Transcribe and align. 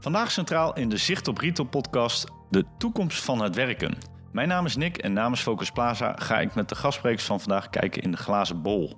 Vandaag 0.00 0.30
centraal 0.30 0.74
in 0.74 0.88
de 0.88 0.96
Zicht 0.96 1.28
op 1.28 1.38
Retail 1.38 1.68
podcast 1.68 2.26
de 2.50 2.64
toekomst 2.78 3.22
van 3.22 3.42
het 3.42 3.54
werken. 3.54 3.98
Mijn 4.32 4.48
naam 4.48 4.66
is 4.66 4.76
Nick 4.76 4.96
en 4.96 5.12
namens 5.12 5.40
Focus 5.40 5.70
Plaza 5.70 6.14
ga 6.18 6.40
ik 6.40 6.54
met 6.54 6.68
de 6.68 6.74
gastsprekers 6.74 7.24
van 7.24 7.40
vandaag 7.40 7.70
kijken 7.70 8.02
in 8.02 8.10
de 8.10 8.16
glazen 8.16 8.62
bol. 8.62 8.96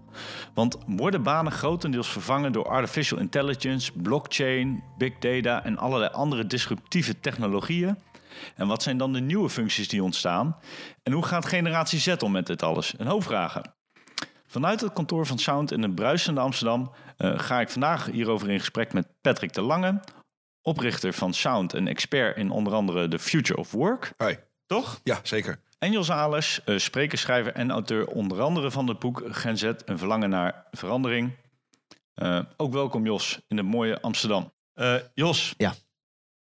Want 0.55 0.79
worden 0.87 1.23
banen 1.23 1.53
grotendeels 1.53 2.09
vervangen 2.09 2.53
door 2.53 2.69
artificial 2.69 3.19
intelligence, 3.19 3.93
blockchain, 3.93 4.83
big 4.99 5.19
data 5.19 5.65
en 5.65 5.79
allerlei 5.79 6.11
andere 6.13 6.47
disruptieve 6.47 7.21
technologieën? 7.21 7.99
En 8.55 8.67
wat 8.67 8.83
zijn 8.83 8.97
dan 8.97 9.13
de 9.13 9.21
nieuwe 9.21 9.49
functies 9.49 9.89
die 9.89 10.03
ontstaan? 10.03 10.57
En 11.03 11.13
hoe 11.13 11.25
gaat 11.25 11.47
generatie 11.47 11.99
Z 11.99 12.15
om 12.19 12.33
met 12.33 12.47
dit 12.47 12.63
alles? 12.63 12.95
Een 12.97 13.07
hoop 13.07 13.23
vragen. 13.23 13.75
Vanuit 14.47 14.81
het 14.81 14.93
kantoor 14.93 15.27
van 15.27 15.39
Sound 15.39 15.73
in 15.73 15.83
het 15.83 15.95
bruisende 15.95 16.41
Amsterdam 16.41 16.93
uh, 17.19 17.39
ga 17.39 17.61
ik 17.61 17.71
vandaag 17.71 18.07
hierover 18.07 18.51
in 18.51 18.59
gesprek 18.59 18.93
met 18.93 19.07
Patrick 19.21 19.53
de 19.53 19.63
Lange, 19.63 20.01
oprichter 20.63 21.13
van 21.13 21.35
Sound 21.35 21.75
en 21.75 21.89
expert 21.89 22.37
in 22.37 22.51
onder 22.51 22.73
andere 22.73 23.09
The 23.09 23.19
Future 23.19 23.59
of 23.59 23.71
Work. 23.71 24.13
Hoi. 24.17 24.39
Toch? 24.67 25.01
Ja, 25.05 25.21
zeker. 25.23 25.61
En 25.79 25.93
Jos 25.93 26.11
Ales, 26.11 26.61
uh, 26.67 26.79
spreker, 26.79 27.19
schrijver 27.19 27.53
en 27.53 27.71
auteur 27.71 28.07
onder 28.07 28.41
andere 28.41 28.71
van 28.71 28.89
het 28.89 28.99
boek 28.99 29.23
Gen 29.31 29.59
Z, 29.59 29.63
een 29.63 29.99
verlangen 29.99 30.31
naar 30.31 30.67
verandering. 30.71 31.33
Uh, 32.15 32.41
ook 32.57 32.73
welkom 32.73 33.05
Jos 33.05 33.41
in 33.49 33.57
het 33.57 33.67
mooie 33.67 34.01
Amsterdam. 34.01 34.53
Uh, 34.75 34.95
Jos, 35.15 35.55
ja. 35.57 35.75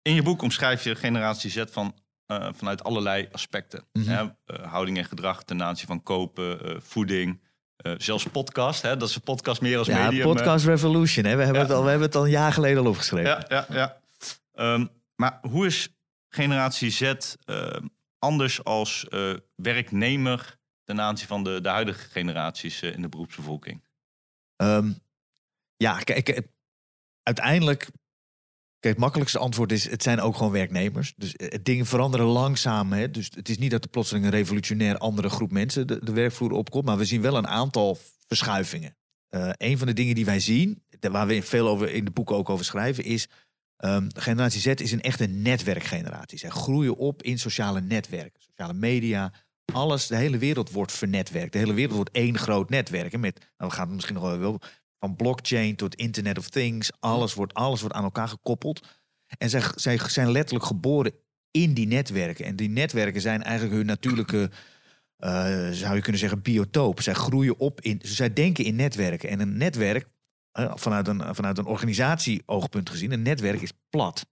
in 0.03 0.15
je 0.15 0.23
boek 0.23 0.43
omschrijf 0.43 0.85
je 0.85 0.95
generatie 0.95 1.51
Z 1.51 1.65
van, 1.71 1.95
vanuit 2.29 2.85
allerlei 2.85 3.29
aspecten. 3.33 3.85
Mm 3.93 4.03
-hmm. 4.03 4.37
houding 4.63 4.99
en 4.99 5.05
gedrag 5.05 5.45
ten 5.45 5.63
aanzien 5.63 5.87
van 5.87 6.03
kopen, 6.03 6.83
voeding, 6.83 7.41
uh, 7.83 7.95
zelfs 7.99 8.27
podcast, 8.27 8.83
hè? 8.83 8.97
dat 8.97 9.09
is 9.09 9.15
een 9.15 9.21
podcast 9.23 9.61
meer 9.61 9.79
als 9.79 9.87
ja, 9.87 10.05
medium. 10.05 10.23
Podcast 10.35 10.65
Revolution, 10.67 11.25
hè? 11.25 11.37
We, 11.37 11.43
hebben 11.43 11.63
Ja. 11.63 11.69
het 11.69 11.77
al, 11.77 11.83
we 11.83 11.89
hebben 11.89 12.07
het 12.07 12.17
al 12.17 12.25
een 12.25 12.31
jaar 12.31 12.53
geleden 12.53 12.83
al 12.83 12.89
opgeschreven. 12.91 13.31
Ja, 13.31 13.45
ja, 13.49 13.67
ja. 13.71 14.01
Um, 14.75 14.89
maar 15.15 15.39
hoe 15.43 15.67
is 15.67 15.89
generatie 16.29 16.91
Z 16.91 17.01
uh, 17.47 17.77
anders 18.19 18.65
als 18.65 19.07
uh, 19.11 19.35
werknemer 19.55 20.59
ten 20.85 21.01
aanzien 21.01 21.27
van 21.27 21.45
de, 21.45 21.61
de 21.61 21.69
huidige 21.69 22.09
generaties 22.09 22.83
in 22.83 23.03
de 23.03 23.09
beroepsbevolking? 23.09 23.85
Um, 24.57 24.99
ja, 25.77 25.99
kijk, 25.99 26.43
uiteindelijk 27.23 27.89
het 28.89 28.99
makkelijkste 28.99 29.39
antwoord 29.39 29.73
is: 29.73 29.91
het 29.91 30.03
zijn 30.03 30.21
ook 30.21 30.37
gewoon 30.37 30.53
werknemers. 30.53 31.15
Dus 31.17 31.35
dingen 31.63 31.87
veranderen 31.87 32.27
langzaam. 32.27 32.93
Hè? 32.93 33.11
Dus 33.11 33.31
het 33.35 33.49
is 33.49 33.59
niet 33.59 33.71
dat 33.71 33.85
er 33.85 33.91
plotseling 33.91 34.25
een 34.25 34.31
revolutionair 34.31 34.99
andere 34.99 35.29
groep 35.29 35.53
mensen 35.53 35.87
de, 35.87 36.13
werkvloer 36.13 36.53
opkomt. 36.53 36.85
Maar 36.85 36.97
we 36.97 37.05
zien 37.05 37.21
wel 37.21 37.37
een 37.37 37.47
aantal 37.47 37.99
verschuivingen. 38.27 38.97
Uh, 39.31 39.51
een 39.57 39.79
van 39.79 39.87
de 39.87 39.93
dingen 39.93 40.15
die 40.15 40.25
wij 40.25 40.41
zien, 40.41 40.83
waar 41.01 41.27
we 41.27 41.43
veel 41.43 41.69
over 41.69 41.91
in 41.91 42.05
de 42.05 42.11
boeken 42.11 42.37
ook 42.37 42.51
over 42.51 42.65
schrijven, 42.65 43.05
is. 43.05 43.29
Um, 43.85 44.09
generatie 44.15 44.61
Z 44.61 44.67
is 44.67 44.93
een 44.93 45.01
echte 45.01 45.27
netwerkgeneratie. 45.27 46.39
Zij 46.39 46.51
groeien 46.51 46.97
op 46.97 47.23
in 47.23 47.39
sociale 47.39 47.81
netwerken, 47.81 48.43
sociale 48.43 48.73
media. 48.73 49.33
Alles, 49.73 50.07
de 50.07 50.17
hele 50.17 50.39
wereld 50.39 50.71
wordt 50.71 50.93
vernetwerkt. 50.93 51.53
De 51.53 51.59
hele 51.59 51.73
wereld 51.73 51.95
wordt 51.95 52.11
één 52.11 52.39
groot 52.39 52.71
netwerk. 52.71 53.13
En 53.13 53.21
met, 53.21 53.39
nou, 53.57 53.71
we 53.71 53.77
gaan 53.77 53.87
het 53.87 53.95
misschien 53.95 54.15
nog 54.15 54.37
wel 54.37 54.61
van 54.99 55.17
blockchain 55.17 55.77
tot 55.77 55.95
Internet 55.95 56.39
of 56.39 56.49
Things. 56.49 56.91
Alles 57.01 57.35
wordt, 57.35 57.55
alles 57.55 57.81
wordt 57.81 57.95
aan 57.95 58.05
elkaar 58.05 58.29
gekoppeld. 58.29 58.87
En 59.39 59.51
zij, 59.51 59.63
zij 59.75 59.99
zijn 59.99 60.31
letterlijk 60.31 60.65
geboren 60.65 61.13
in 61.51 61.75
die 61.75 61.87
netwerken. 61.87 62.45
En 62.45 62.57
die 62.57 62.69
netwerken 62.69 63.21
zijn 63.21 63.43
eigenlijk 63.43 63.77
hun 63.77 63.87
natuurlijke, 63.87 64.51
uh, 65.19 65.71
zou 65.71 65.95
je 65.95 66.01
kunnen 66.01 66.21
zeggen, 66.21 66.43
biotoop. 66.43 67.01
Zij 67.01 67.15
groeien 67.15 67.59
op 67.59 67.81
in, 67.81 68.01
zij 68.03 68.33
denken 68.33 68.65
in 68.65 68.77
netwerken. 68.77 69.29
En 69.29 69.41
een 69.41 69.57
netwerk, 69.57 70.09
uh, 70.59 70.73
vanuit 70.75 71.09
een, 71.09 71.35
vanuit 71.35 71.59
een 71.59 71.67
organisatie-oogpunt 71.67 72.91
gezien, 72.91 73.13
een 73.13 73.23
netwerk 73.23 73.61
is 73.61 73.73
plat. 73.91 74.27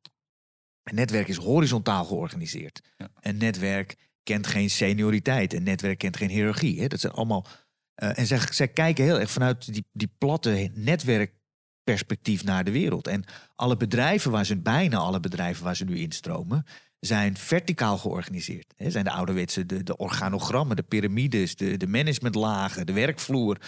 Een 0.82 0.94
netwerk 0.94 1.28
is 1.28 1.36
horizontaal 1.36 2.04
georganiseerd. 2.04 2.80
Ja. 2.96 3.08
Een 3.20 3.36
netwerk 3.36 3.96
kent 4.22 4.46
geen 4.46 4.70
senioriteit. 4.70 5.52
Een 5.52 5.62
netwerk 5.62 5.98
kent 5.98 6.16
geen 6.16 6.28
hiërarchie. 6.28 6.80
Hè? 6.80 6.86
Dat 6.86 7.00
zijn 7.00 7.12
allemaal 7.12 7.46
uh, 7.96 8.18
en 8.18 8.26
zij, 8.26 8.40
zij, 8.50 8.68
kijken 8.68 9.04
heel 9.04 9.20
erg 9.20 9.30
vanuit 9.30 9.72
die, 9.72 9.86
die 9.92 10.10
platte 10.18 10.70
netwerkperspectief 10.74 12.44
naar 12.44 12.64
de 12.64 12.70
wereld. 12.70 13.06
En 13.06 13.24
alle 13.54 13.76
bedrijven 13.76 14.30
waar 14.30 14.46
ze, 14.46 14.56
bijna 14.56 14.96
alle 14.96 15.20
bedrijven 15.20 15.64
waar 15.64 15.76
ze 15.76 15.84
nu 15.84 15.98
instromen, 15.98 16.64
zijn 17.00 17.36
verticaal 17.36 17.98
georganiseerd. 17.98 18.74
He, 18.76 18.90
zijn 18.90 19.04
de 19.04 19.10
ouderwetse, 19.10 19.66
de, 19.66 19.82
de 19.82 19.96
organogrammen, 19.96 20.76
de 20.76 20.82
piramides, 20.82 21.56
de, 21.56 21.76
de 21.76 21.86
managementlagen, 21.86 22.86
de 22.86 22.92
werkvloer. 22.92 23.58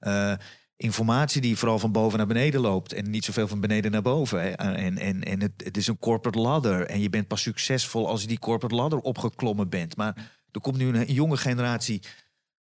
Ja. 0.00 0.32
Uh, 0.32 0.38
informatie 0.76 1.40
die 1.40 1.56
vooral 1.56 1.78
van 1.78 1.92
boven 1.92 2.18
naar 2.18 2.26
beneden 2.26 2.60
loopt 2.60 2.92
en 2.92 3.10
niet 3.10 3.24
zoveel 3.24 3.48
van 3.48 3.60
beneden 3.60 3.90
naar 3.90 4.02
boven. 4.02 4.42
Hè. 4.42 4.48
En, 4.48 4.98
en, 4.98 5.22
en 5.22 5.40
het, 5.40 5.52
het 5.56 5.76
is 5.76 5.86
een 5.86 5.98
corporate 5.98 6.38
ladder. 6.38 6.86
En 6.86 7.00
je 7.00 7.10
bent 7.10 7.28
pas 7.28 7.42
succesvol 7.42 8.08
als 8.08 8.20
je 8.20 8.26
die 8.26 8.38
corporate 8.38 8.74
ladder 8.74 8.98
opgeklommen 8.98 9.68
bent. 9.68 9.96
Maar 9.96 10.30
er 10.50 10.60
komt 10.60 10.76
nu 10.76 10.96
een 10.96 11.12
jonge 11.12 11.36
generatie 11.36 12.02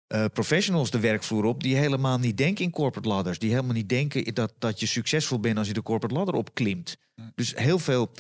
uh, 0.09 0.25
professionals 0.33 0.91
de 0.91 1.01
werkvloer 1.01 1.45
op 1.45 1.63
die 1.63 1.77
helemaal 1.77 2.19
niet 2.19 2.37
denken 2.37 2.65
in 2.65 2.71
corporate 2.71 3.09
ladders. 3.09 3.39
Die 3.39 3.51
helemaal 3.51 3.75
niet 3.75 3.89
denken 3.89 4.35
dat, 4.35 4.53
dat 4.59 4.81
je 4.81 4.87
succesvol 4.87 5.41
bent 5.41 5.59
als 5.59 5.67
je 5.67 5.73
de 5.73 5.83
corporate 5.83 6.15
ladder 6.15 6.35
opklimt. 6.35 6.97
Dus 7.35 7.55
heel 7.57 7.79
veel. 7.79 8.13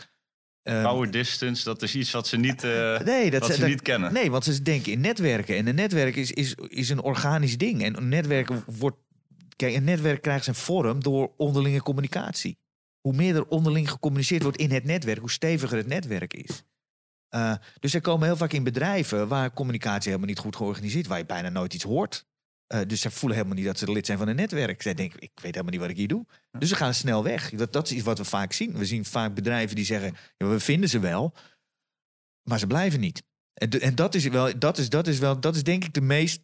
Uh, 0.62 0.82
Power 0.82 1.10
distance, 1.10 1.64
dat 1.64 1.82
is 1.82 1.94
iets 1.94 2.10
wat 2.10 2.26
ze 2.26 2.36
niet, 2.36 2.64
uh, 2.64 3.00
nee, 3.00 3.30
dat 3.30 3.40
wat 3.40 3.54
ze 3.54 3.60
dat, 3.60 3.68
niet 3.68 3.82
kennen. 3.82 4.12
Nee, 4.12 4.30
want 4.30 4.44
ze 4.44 4.62
denken 4.62 4.92
in 4.92 5.00
netwerken. 5.00 5.56
En 5.56 5.66
een 5.66 5.74
netwerk 5.74 6.16
is, 6.16 6.32
is, 6.32 6.54
is 6.54 6.88
een 6.88 7.02
organisch 7.02 7.58
ding. 7.58 7.82
En 7.82 7.96
een 7.96 8.08
netwerk 8.08 8.50
wordt. 8.66 8.96
Kijk, 9.56 9.74
een 9.74 9.84
netwerk 9.84 10.22
krijgt 10.22 10.44
zijn 10.44 10.56
vorm 10.56 11.02
door 11.02 11.32
onderlinge 11.36 11.82
communicatie. 11.82 12.58
Hoe 13.00 13.14
meer 13.14 13.36
er 13.36 13.46
onderling 13.46 13.90
gecommuniceerd 13.90 14.42
wordt 14.42 14.58
in 14.58 14.70
het 14.70 14.84
netwerk, 14.84 15.18
hoe 15.18 15.30
steviger 15.30 15.76
het 15.76 15.86
netwerk 15.86 16.34
is. 16.34 16.62
Uh, 17.30 17.54
dus 17.80 17.90
ze 17.90 18.00
komen 18.00 18.26
heel 18.26 18.36
vaak 18.36 18.52
in 18.52 18.64
bedrijven 18.64 19.28
waar 19.28 19.52
communicatie 19.52 20.08
helemaal 20.08 20.28
niet 20.28 20.38
goed 20.38 20.56
georganiseerd 20.56 21.02
is, 21.02 21.08
waar 21.08 21.18
je 21.18 21.26
bijna 21.26 21.48
nooit 21.48 21.74
iets 21.74 21.84
hoort. 21.84 22.26
Uh, 22.74 22.80
dus 22.86 23.00
ze 23.00 23.10
voelen 23.10 23.36
helemaal 23.38 23.58
niet 23.58 23.66
dat 23.66 23.78
ze 23.78 23.92
lid 23.92 24.06
zijn 24.06 24.18
van 24.18 24.28
een 24.28 24.36
netwerk. 24.36 24.82
Zij 24.82 24.94
denken, 24.94 25.20
ik 25.20 25.30
weet 25.34 25.54
helemaal 25.54 25.70
niet 25.72 25.80
wat 25.80 25.90
ik 25.90 25.96
hier 25.96 26.08
doe. 26.08 26.24
Ja. 26.52 26.58
Dus 26.58 26.68
ze 26.68 26.76
gaan 26.76 26.94
snel 26.94 27.22
weg. 27.22 27.50
Dat, 27.50 27.72
dat 27.72 27.86
is 27.86 27.92
iets 27.92 28.04
wat 28.04 28.18
we 28.18 28.24
vaak 28.24 28.52
zien. 28.52 28.72
We 28.72 28.84
zien 28.84 29.04
vaak 29.04 29.34
bedrijven 29.34 29.76
die 29.76 29.84
zeggen, 29.84 30.16
ja, 30.36 30.46
we 30.46 30.60
vinden 30.60 30.88
ze 30.88 30.98
wel, 30.98 31.34
maar 32.42 32.58
ze 32.58 32.66
blijven 32.66 33.00
niet. 33.00 33.22
En, 33.54 33.70
en 33.70 33.94
dat, 33.94 34.14
is 34.14 34.26
wel, 34.28 34.58
dat, 34.58 34.78
is, 34.78 34.88
dat, 34.88 35.06
is 35.06 35.18
wel, 35.18 35.40
dat 35.40 35.56
is 35.56 35.62
denk 35.62 35.84
ik 35.84 35.94
de 35.94 36.00
meest 36.00 36.40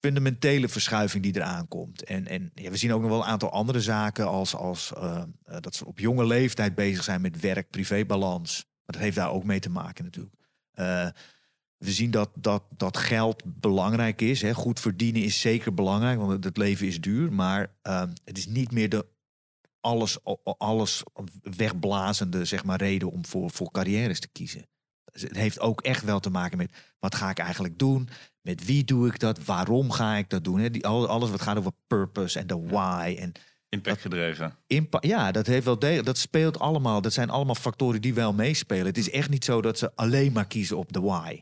fundamentele 0.00 0.68
verschuiving 0.68 1.22
die 1.22 1.36
eraan 1.36 1.68
komt. 1.68 2.04
En, 2.04 2.26
en 2.26 2.50
ja, 2.54 2.70
we 2.70 2.76
zien 2.76 2.92
ook 2.92 3.00
nog 3.00 3.10
wel 3.10 3.18
een 3.18 3.26
aantal 3.26 3.50
andere 3.50 3.80
zaken, 3.80 4.26
als, 4.26 4.54
als 4.54 4.92
uh, 4.96 5.22
dat 5.60 5.74
ze 5.74 5.86
op 5.86 5.98
jonge 5.98 6.26
leeftijd 6.26 6.74
bezig 6.74 7.04
zijn 7.04 7.20
met 7.20 7.40
werk-privébalans. 7.40 8.66
Maar 8.86 8.96
dat 8.96 9.04
heeft 9.04 9.16
daar 9.16 9.30
ook 9.30 9.44
mee 9.44 9.60
te 9.60 9.70
maken 9.70 10.04
natuurlijk. 10.04 10.34
Uh, 10.74 11.08
we 11.76 11.92
zien 11.92 12.10
dat, 12.10 12.30
dat, 12.34 12.62
dat 12.76 12.96
geld 12.96 13.42
belangrijk 13.44 14.20
is. 14.20 14.42
Hè. 14.42 14.54
Goed 14.54 14.80
verdienen 14.80 15.22
is 15.22 15.40
zeker 15.40 15.74
belangrijk, 15.74 16.18
want 16.18 16.44
het 16.44 16.56
leven 16.56 16.86
is 16.86 17.00
duur. 17.00 17.32
Maar 17.32 17.74
uh, 17.82 18.04
het 18.24 18.38
is 18.38 18.46
niet 18.46 18.72
meer 18.72 18.88
de 18.88 19.06
alles, 19.80 20.18
alles 20.42 21.02
wegblazende 21.42 22.44
zeg 22.44 22.64
maar, 22.64 22.78
reden 22.78 23.10
om 23.10 23.26
voor, 23.26 23.50
voor 23.50 23.70
carrières 23.70 24.20
te 24.20 24.28
kiezen. 24.28 24.66
Dus 25.12 25.22
het 25.22 25.36
heeft 25.36 25.60
ook 25.60 25.80
echt 25.80 26.04
wel 26.04 26.20
te 26.20 26.30
maken 26.30 26.58
met 26.58 26.72
wat 26.98 27.14
ga 27.14 27.30
ik 27.30 27.38
eigenlijk 27.38 27.78
doen? 27.78 28.08
Met 28.40 28.64
wie 28.64 28.84
doe 28.84 29.08
ik 29.08 29.18
dat? 29.18 29.44
Waarom 29.44 29.90
ga 29.90 30.16
ik 30.16 30.30
dat 30.30 30.44
doen? 30.44 30.58
Hè? 30.58 30.70
Die, 30.70 30.86
alles 30.86 31.30
wat 31.30 31.42
gaat 31.42 31.56
over 31.56 31.72
purpose 31.86 32.38
en 32.38 32.46
de 32.46 32.60
why. 32.60 33.16
En 33.18 33.32
Impact 33.76 34.00
gedreven. 34.00 34.56
Impa 34.66 34.98
ja, 35.00 35.32
dat, 35.32 35.46
heeft 35.46 35.64
wel 35.64 35.78
dat 35.78 36.18
speelt 36.18 36.58
allemaal. 36.58 37.00
Dat 37.00 37.12
zijn 37.12 37.30
allemaal 37.30 37.54
factoren 37.54 38.00
die 38.00 38.14
wel 38.14 38.32
meespelen. 38.32 38.86
Het 38.86 38.98
is 38.98 39.10
echt 39.10 39.30
niet 39.30 39.44
zo 39.44 39.62
dat 39.62 39.78
ze 39.78 39.92
alleen 39.94 40.32
maar 40.32 40.46
kiezen 40.46 40.76
op 40.76 40.92
de 40.92 41.00
why. 41.00 41.40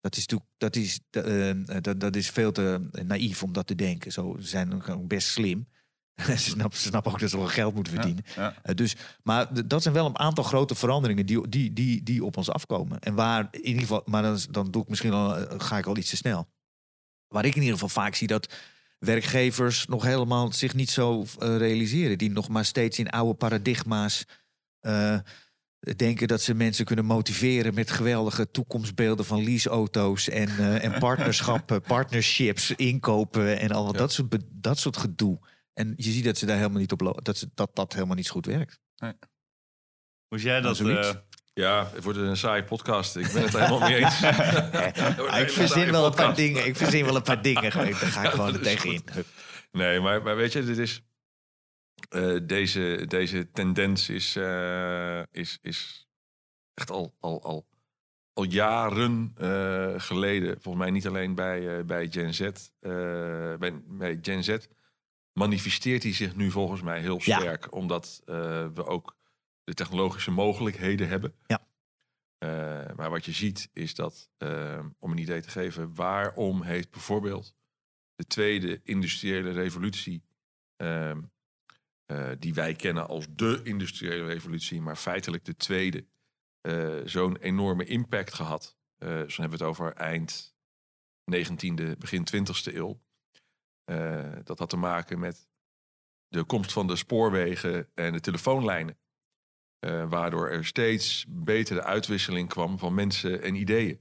Dat 0.00 0.16
is, 0.16 0.26
dat 0.56 0.76
is, 0.76 1.00
uh, 1.10 1.50
dat, 1.80 2.00
dat 2.00 2.16
is 2.16 2.30
veel 2.30 2.52
te 2.52 2.88
naïef 3.06 3.42
om 3.42 3.52
dat 3.52 3.66
te 3.66 3.74
denken. 3.74 4.12
Zo, 4.12 4.36
ze 4.40 4.46
zijn 4.46 4.72
ook 4.72 5.08
best 5.08 5.28
slim. 5.28 5.66
ze, 6.26 6.36
snappen, 6.36 6.78
snappen 6.78 7.12
ook 7.12 7.20
dat 7.20 7.30
ze 7.30 7.36
wel 7.36 7.46
geld 7.46 7.74
moeten 7.74 7.92
verdienen. 7.92 8.24
Ja, 8.36 8.42
ja. 8.42 8.54
Uh, 8.64 8.74
dus, 8.74 8.96
maar 9.22 9.66
dat 9.66 9.82
zijn 9.82 9.94
wel 9.94 10.06
een 10.06 10.18
aantal 10.18 10.44
grote 10.44 10.74
veranderingen 10.74 11.26
die, 11.26 11.48
die, 11.48 11.72
die, 11.72 12.02
die 12.02 12.24
op 12.24 12.36
ons 12.36 12.50
afkomen. 12.50 13.00
En 13.00 13.14
waar 13.14 13.48
in 13.50 13.64
ieder 13.64 13.80
geval, 13.80 14.02
maar 14.04 14.22
dan, 14.22 14.38
dan 14.50 14.70
doe 14.70 14.82
ik 14.82 14.88
misschien 14.88 15.12
al, 15.12 15.58
ga 15.58 15.78
ik 15.78 15.86
al 15.86 15.96
iets 15.96 16.10
te 16.10 16.16
snel. 16.16 16.48
Waar 17.28 17.44
ik 17.44 17.54
in 17.54 17.62
ieder 17.62 17.78
geval 17.78 18.02
vaak 18.02 18.14
zie 18.14 18.26
dat 18.26 18.54
werkgevers 19.00 19.86
nog 19.86 20.02
helemaal 20.02 20.52
zich 20.52 20.74
niet 20.74 20.90
zo 20.90 21.20
uh, 21.20 21.56
realiseren. 21.56 22.18
Die 22.18 22.30
nog 22.30 22.48
maar 22.48 22.64
steeds 22.64 22.98
in 22.98 23.10
oude 23.10 23.34
paradigma's 23.34 24.24
uh, 24.80 25.18
denken 25.96 26.28
dat 26.28 26.42
ze 26.42 26.54
mensen 26.54 26.84
kunnen 26.84 27.04
motiveren 27.04 27.74
met 27.74 27.90
geweldige 27.90 28.50
toekomstbeelden 28.50 29.24
van 29.24 29.44
leaseauto's 29.44 30.28
en, 30.28 30.48
uh, 30.48 30.84
en 30.84 30.98
partnerschappen, 31.08 31.82
partnerships, 31.82 32.70
inkopen 32.70 33.58
en 33.58 33.70
al 33.70 33.86
ja. 33.86 33.98
dat, 33.98 34.12
soort, 34.12 34.36
dat 34.50 34.78
soort 34.78 34.96
gedoe. 34.96 35.38
En 35.72 35.92
je 35.96 36.10
ziet 36.10 36.24
dat 36.24 36.38
ze 36.38 36.46
daar 36.46 36.56
helemaal 36.56 36.80
niet 36.80 36.92
op 36.92 37.20
dat, 37.22 37.38
ze, 37.38 37.50
dat 37.54 37.70
dat 37.76 37.92
helemaal 37.92 38.16
niet 38.16 38.26
zo 38.26 38.32
goed 38.32 38.46
werkt. 38.46 38.80
Nee. 38.96 39.12
Hoe 40.28 40.38
jij 40.38 40.60
dat? 40.60 40.78
Ja, 41.52 41.90
het 41.94 42.04
wordt 42.04 42.18
een 42.18 42.36
saaie 42.36 42.64
podcast. 42.64 43.16
Ik 43.16 43.32
ben 43.32 43.42
het 43.42 43.52
helemaal 43.52 43.78
mee 43.88 43.96
eens. 43.96 44.20
ja, 44.20 45.36
ik 45.36 45.50
verzin 45.50 45.90
wel 45.90 46.06
een 46.06 46.14
paar 46.14 46.34
dingen. 46.34 46.66
Ik 46.66 46.76
verzin 46.76 47.04
wel 47.04 47.16
een 47.16 47.22
paar 47.22 47.42
dingen. 47.42 47.62
Daar 47.62 47.94
ga 47.94 48.22
ik 48.22 48.30
gewoon 48.30 48.54
er 48.54 48.60
tegenin. 48.60 49.04
Nee, 49.72 50.00
maar, 50.00 50.22
maar 50.22 50.36
weet 50.36 50.52
je, 50.52 50.64
dit 50.64 50.78
is. 50.78 51.02
Eh, 52.08 52.36
deze, 52.42 53.04
deze 53.08 53.50
tendens 53.50 54.08
is, 54.08 54.36
eh, 54.36 55.22
is, 55.32 55.58
is 55.62 56.08
echt 56.74 56.90
al, 56.90 57.14
al, 57.20 57.42
al, 57.42 57.66
al 58.32 58.44
jaren 58.44 59.32
eh, 59.36 59.94
geleden, 59.96 60.52
volgens 60.60 60.84
mij 60.84 60.92
niet 60.92 61.06
alleen 61.06 61.34
bij, 61.34 61.84
bij 61.84 62.08
Gen 62.10 62.34
Z, 62.34 62.50
bij, 63.58 63.82
bij 63.86 64.18
Gen 64.22 64.44
Z, 64.44 64.56
manifesteert 65.32 66.02
hij 66.02 66.14
zich 66.14 66.36
nu 66.36 66.50
volgens 66.50 66.82
mij 66.82 67.00
heel 67.00 67.20
Ja. 67.24 67.38
sterk. 67.38 67.74
Omdat 67.74 68.22
we 68.74 68.84
ook 68.86 69.16
de 69.70 69.76
technologische 69.76 70.30
mogelijkheden 70.30 71.08
hebben. 71.08 71.34
Ja. 71.46 71.66
Eh, 72.38 72.94
maar 72.96 73.10
wat 73.10 73.24
je 73.24 73.32
ziet 73.32 73.70
is 73.72 73.94
dat, 73.94 74.30
eh, 74.36 74.84
om 74.98 75.10
een 75.10 75.18
idee 75.18 75.40
te 75.40 75.48
geven, 75.50 75.94
waarom 75.94 76.62
heeft 76.62 76.90
bijvoorbeeld 76.90 77.54
de 78.14 78.26
tweede 78.26 78.80
industriële 78.82 79.50
revolutie, 79.50 80.22
ehm, 80.76 81.22
eh, 82.06 82.30
die 82.38 82.54
wij 82.54 82.74
kennen 82.74 83.08
als 83.08 83.26
de 83.30 83.60
industriële 83.64 84.26
revolutie, 84.26 84.80
maar 84.80 84.96
feitelijk 84.96 85.44
de 85.44 85.56
tweede, 85.56 86.06
zo'n 87.04 87.36
enorme 87.36 87.84
impact 87.84 88.34
gehad. 88.34 88.76
Eh 88.96 89.08
dus 89.08 89.36
hebben 89.36 89.58
we 89.58 89.64
het 89.64 89.72
over 89.74 89.92
eind 89.92 90.54
19e, 91.24 91.96
begin 91.98 92.24
20e 92.24 92.76
eeuw. 92.76 93.00
Dat 94.44 94.58
had 94.58 94.70
te 94.70 94.76
maken 94.76 95.18
met 95.18 95.48
de 96.28 96.44
komst 96.44 96.72
van 96.72 96.86
de 96.86 96.96
spoorwegen 96.96 97.90
en 97.94 98.12
de 98.12 98.20
telefoonlijnen. 98.20 98.98
Eh, 99.80 100.08
waardoor 100.10 100.48
er 100.48 100.64
steeds 100.64 101.24
betere 101.28 101.82
uitwisseling 101.82 102.48
kwam 102.48 102.78
van 102.78 102.94
mensen 102.94 103.42
en 103.42 103.54
ideeën. 103.54 104.00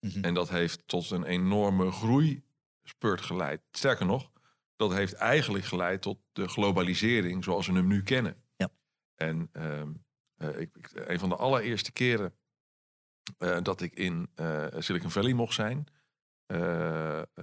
Mhm. 0.00 0.24
En 0.24 0.34
dat 0.34 0.48
heeft 0.48 0.82
tot 0.88 1.10
een 1.10 1.24
enorme 1.24 1.90
groeispurt 1.90 3.20
geleid. 3.20 3.60
Sterker 3.70 4.06
nog, 4.06 4.30
dat 4.76 4.92
heeft 4.92 5.12
eigenlijk 5.12 5.64
geleid 5.64 6.02
tot 6.02 6.18
de 6.32 6.48
globalisering 6.48 7.44
zoals 7.44 7.66
we 7.66 7.72
hem 7.72 7.86
nu 7.86 8.02
kennen. 8.02 8.42
Ja. 8.56 8.68
En 9.14 9.48
ehm, 9.52 9.92
eh, 10.36 10.60
ik, 10.60 10.76
ik- 10.76 10.90
een 10.94 11.18
van 11.18 11.28
de 11.28 11.36
allereerste 11.36 11.92
keren 11.92 12.34
eh, 13.38 13.58
dat 13.62 13.80
ik 13.80 13.94
in 13.94 14.30
Silicon 14.78 15.10
Valley 15.10 15.32
mocht 15.32 15.54
zijn, 15.54 15.86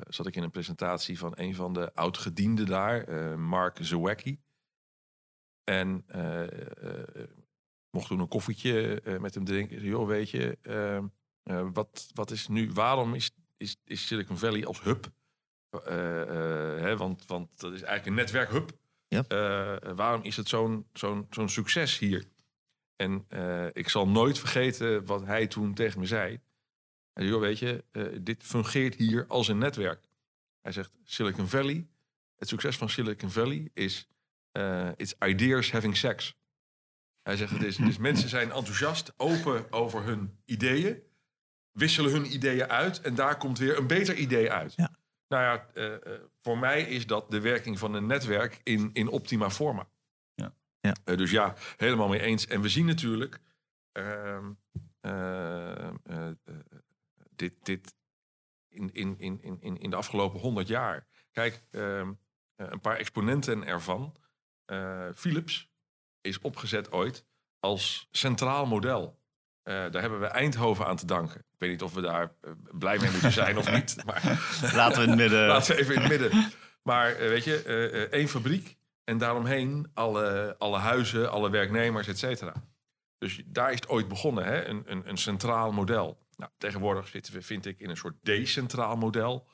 zat 0.08 0.28
ik 0.28 0.36
in 0.36 0.44
een 0.44 0.52
presentatie 0.52 1.18
van 1.18 1.32
een 1.36 1.56
van 1.56 1.74
de 1.74 1.94
oud-gedienden 1.94 2.66
daar, 2.66 3.40
Mark 3.40 3.78
Zawacki. 3.82 4.40
En 5.64 6.06
mocht 7.98 8.10
toen 8.10 8.20
een 8.20 8.28
koffietje 8.28 9.02
eh, 9.02 9.18
met 9.18 9.34
hem 9.34 9.46
drinken. 9.46 9.82
Joh, 9.82 10.08
weet 10.08 10.30
je, 10.30 10.58
ehm, 10.62 11.06
eh, 11.44 11.68
wat, 11.74 12.10
wat 12.14 12.32
is 12.32 12.48
nu, 12.48 12.72
waarom 12.72 13.14
is, 13.14 13.32
is, 13.58 13.76
is 13.86 14.08
Silicon 14.08 14.38
Valley 14.38 14.66
als 14.66 14.82
hub? 14.82 15.12
Eh, 15.70 15.82
hè, 16.86 16.98
want, 16.98 17.26
want 17.26 17.60
dat 17.60 17.74
is 17.74 17.82
eigenlijk 17.82 18.06
een 18.06 18.14
netwerkhub. 18.14 18.72
Ja. 19.08 19.24
Waarom 19.96 20.24
is 20.24 20.38
het 20.38 20.50
zo'n 20.50 20.88
zo'n 20.94 21.28
zo'n 21.30 21.50
succes 21.50 22.00
hier? 22.00 22.26
En 22.96 23.26
ik 23.74 23.90
zal 23.90 24.08
nooit 24.08 24.40
vergeten 24.40 25.06
wat 25.06 25.26
hij 25.26 25.48
toen 25.48 25.74
tegen 25.74 26.00
me 26.00 26.06
zei. 26.06 26.30
Hij 27.14 27.24
zei, 27.24 27.30
joh, 27.30 27.42
weet 27.42 27.60
je, 27.60 27.84
dit 28.22 28.44
fungeert 28.44 28.96
hier 28.96 29.26
als 29.28 29.48
een 29.48 29.58
netwerk. 29.58 30.08
Hij 30.62 30.72
zegt, 30.72 30.92
Silicon 31.04 31.48
Valley, 31.48 31.88
het 32.36 32.48
succes 32.48 32.78
van 32.78 32.90
Silicon 32.90 33.32
Valley 33.32 33.70
is, 33.74 34.08
it's 34.96 35.16
ideas 35.20 35.72
having 35.72 35.98
sex. 35.98 36.36
Hij 37.28 37.36
zegt, 37.36 37.52
het 37.52 37.64
is, 37.64 37.78
is 37.80 37.98
mensen 37.98 38.30
zijn 38.30 38.52
enthousiast, 38.52 39.14
open 39.18 39.72
over 39.72 40.04
hun 40.04 40.40
ideeën, 40.46 41.02
wisselen 41.72 42.12
hun 42.12 42.34
ideeën 42.34 42.68
uit 42.70 43.02
en 43.02 43.16
daar 43.16 43.38
komt 43.38 43.58
weer 43.58 43.78
een 43.78 43.88
beter 43.88 44.16
idee 44.16 44.52
uit. 44.52 44.74
Ja. 44.76 44.92
Nou 45.28 45.44
ja, 45.44 45.68
eh, 45.74 45.94
eh, 45.94 46.22
voor 46.42 46.58
mij 46.58 46.82
is 46.82 47.06
dat 47.08 47.32
de 47.32 47.40
werking 47.40 47.80
van 47.80 47.94
een 47.94 48.06
netwerk 48.06 48.60
in, 48.64 48.90
in 48.94 49.08
optima 49.08 49.50
forma. 49.50 49.88
Ja. 50.34 50.54
Ja. 50.80 50.96
Eh, 51.04 51.18
dus 51.18 51.32
ja, 51.32 51.56
helemaal 51.78 52.08
mee 52.08 52.22
eens. 52.22 52.48
En 52.48 52.62
we 52.62 52.70
zien 52.70 52.86
natuurlijk 52.86 53.40
ehm, 53.92 54.52
eh, 55.00 55.72
eh, 55.88 55.92
eh, 56.04 56.28
dit, 57.36 57.56
dit 57.66 57.96
in, 58.68 58.90
in, 58.94 59.16
in, 59.20 59.42
in, 59.42 59.58
in- 59.62 59.78
in 59.78 59.90
de 59.90 59.96
afgelopen 59.96 60.40
honderd 60.40 60.68
jaar. 60.68 61.08
Kijk, 61.32 61.64
ehm, 61.72 62.14
eh, 62.56 62.68
een 62.70 62.82
paar 62.82 62.98
exponenten 62.98 63.66
ervan. 63.66 64.16
Eh, 64.66 65.08
Philips 65.16 65.70
is 66.28 66.40
opgezet 66.40 66.92
ooit 66.92 67.26
als 67.60 68.08
centraal 68.12 68.66
model. 68.66 69.20
Eh, 69.68 69.74
daar 69.74 70.02
hebben 70.02 70.20
we 70.20 70.26
Eindhoven 70.26 70.86
aan 70.86 70.96
te 70.96 71.06
danken. 71.06 71.40
Ik 71.40 71.60
weet 71.60 71.70
niet 71.70 71.82
of 71.82 71.94
we 71.94 72.02
daar 72.02 72.32
eh, 72.42 72.52
blij 72.72 72.98
mee 72.98 73.12
moeten 73.12 73.32
zijn 73.32 73.58
of 73.58 73.72
niet. 73.72 74.04
Maar 74.06 74.22
Laten 74.74 74.98
we 74.98 75.04
in 75.04 75.10
het 75.10 75.20
midden... 75.20 75.48
Laten 75.54 75.76
we 75.76 75.82
even 75.82 75.96
in 75.96 76.02
het 76.02 76.10
midden. 76.10 76.52
Maar 76.84 77.12
eh, 77.12 77.28
weet 77.28 77.44
je, 77.44 78.08
één 78.12 78.28
fabriek 78.28 78.78
en 79.04 79.18
daaromheen 79.18 79.92
alle, 79.94 80.56
alle 80.58 80.78
huizen, 80.78 81.32
alle 81.32 81.50
werknemers, 81.50 82.08
et 82.08 82.18
cetera. 82.18 82.54
Dus 83.18 83.42
daar 83.46 83.70
is 83.72 83.80
het 83.80 83.90
ooit 83.90 84.08
begonnen, 84.08 84.46
hè? 84.46 84.66
Een, 84.66 84.84
een, 84.86 85.10
een 85.10 85.18
centraal 85.18 85.72
model. 85.72 86.26
Nou, 86.36 86.52
tegenwoordig 86.58 87.08
zitten 87.08 87.34
we, 87.34 87.42
vind 87.42 87.66
ik, 87.66 87.80
in 87.80 87.90
een 87.90 87.98
soort 87.98 88.16
decentraal 88.22 88.96
model. 88.96 89.48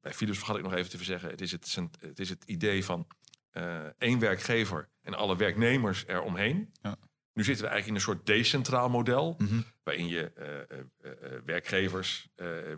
Bij 0.00 0.12
Philips 0.12 0.38
vergat 0.38 0.56
ik 0.56 0.62
nog 0.62 0.74
even 0.74 0.90
te 0.90 1.04
zeggen, 1.04 1.30
het 1.30 1.40
is 1.40 1.52
het, 1.52 1.78
het, 2.00 2.18
is 2.18 2.28
het 2.28 2.44
idee 2.44 2.84
van 2.84 3.06
eh, 3.50 3.86
één 3.98 4.18
werkgever 4.18 4.88
en 5.02 5.14
alle 5.14 5.36
werknemers 5.36 6.06
eromheen. 6.06 6.72
Ja. 6.82 6.96
Nu 7.32 7.44
zitten 7.44 7.64
we 7.64 7.70
eigenlijk 7.70 7.86
in 7.86 7.94
een 7.94 8.14
soort 8.16 8.26
decentraal 8.26 8.88
model 8.88 9.34
Mhm. 9.38 9.60
waarin 9.82 10.06
je 10.08 10.32
eh, 10.32 10.60
eh, 10.60 11.42
werkgevers, 11.44 12.28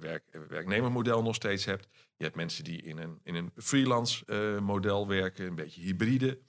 werk, 0.00 0.24
werknemermodel 0.48 1.22
nog 1.22 1.34
steeds 1.34 1.64
hebt. 1.64 1.88
Je 2.16 2.24
hebt 2.24 2.36
mensen 2.36 2.64
die 2.64 2.82
in 2.82 2.98
een, 2.98 3.20
in 3.22 3.34
een 3.34 3.50
freelance 3.54 4.24
model 4.62 5.08
werken, 5.08 5.46
een 5.46 5.54
beetje 5.54 5.82
hybride. 5.82 6.40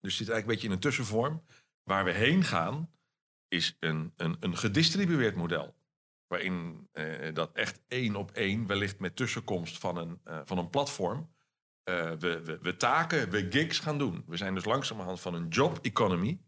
Dus 0.00 0.16
zit 0.16 0.28
eigenlijk 0.28 0.40
een 0.40 0.46
beetje 0.46 0.66
in 0.66 0.72
een 0.72 0.80
tussenvorm. 0.80 1.44
Waar 1.82 2.04
we 2.04 2.12
heen 2.12 2.44
gaan, 2.44 2.90
is 3.48 3.76
een, 3.78 4.12
een, 4.16 4.36
een 4.40 4.56
gedistribueerd 4.56 5.34
model. 5.34 5.74
Waarin 6.26 6.88
dat 7.32 7.52
echt 7.52 7.80
één 7.88 8.16
op 8.16 8.30
één, 8.30 8.66
wellicht 8.66 8.98
met 8.98 9.16
tussenkomst 9.16 9.78
van 9.78 9.96
een, 9.96 10.20
van 10.44 10.58
een 10.58 10.70
platform, 10.70 11.30
eh, 11.84 12.10
we, 12.18 12.40
we, 12.44 12.58
we 12.62 12.76
taken, 12.76 13.30
we 13.30 13.46
gigs 13.50 13.78
gaan 13.78 13.98
doen. 13.98 14.24
We 14.26 14.36
zijn 14.36 14.54
dus 14.54 14.64
langzamerhand 14.64 15.20
van 15.20 15.34
een 15.34 15.48
job 15.48 15.78
economy. 15.82 16.38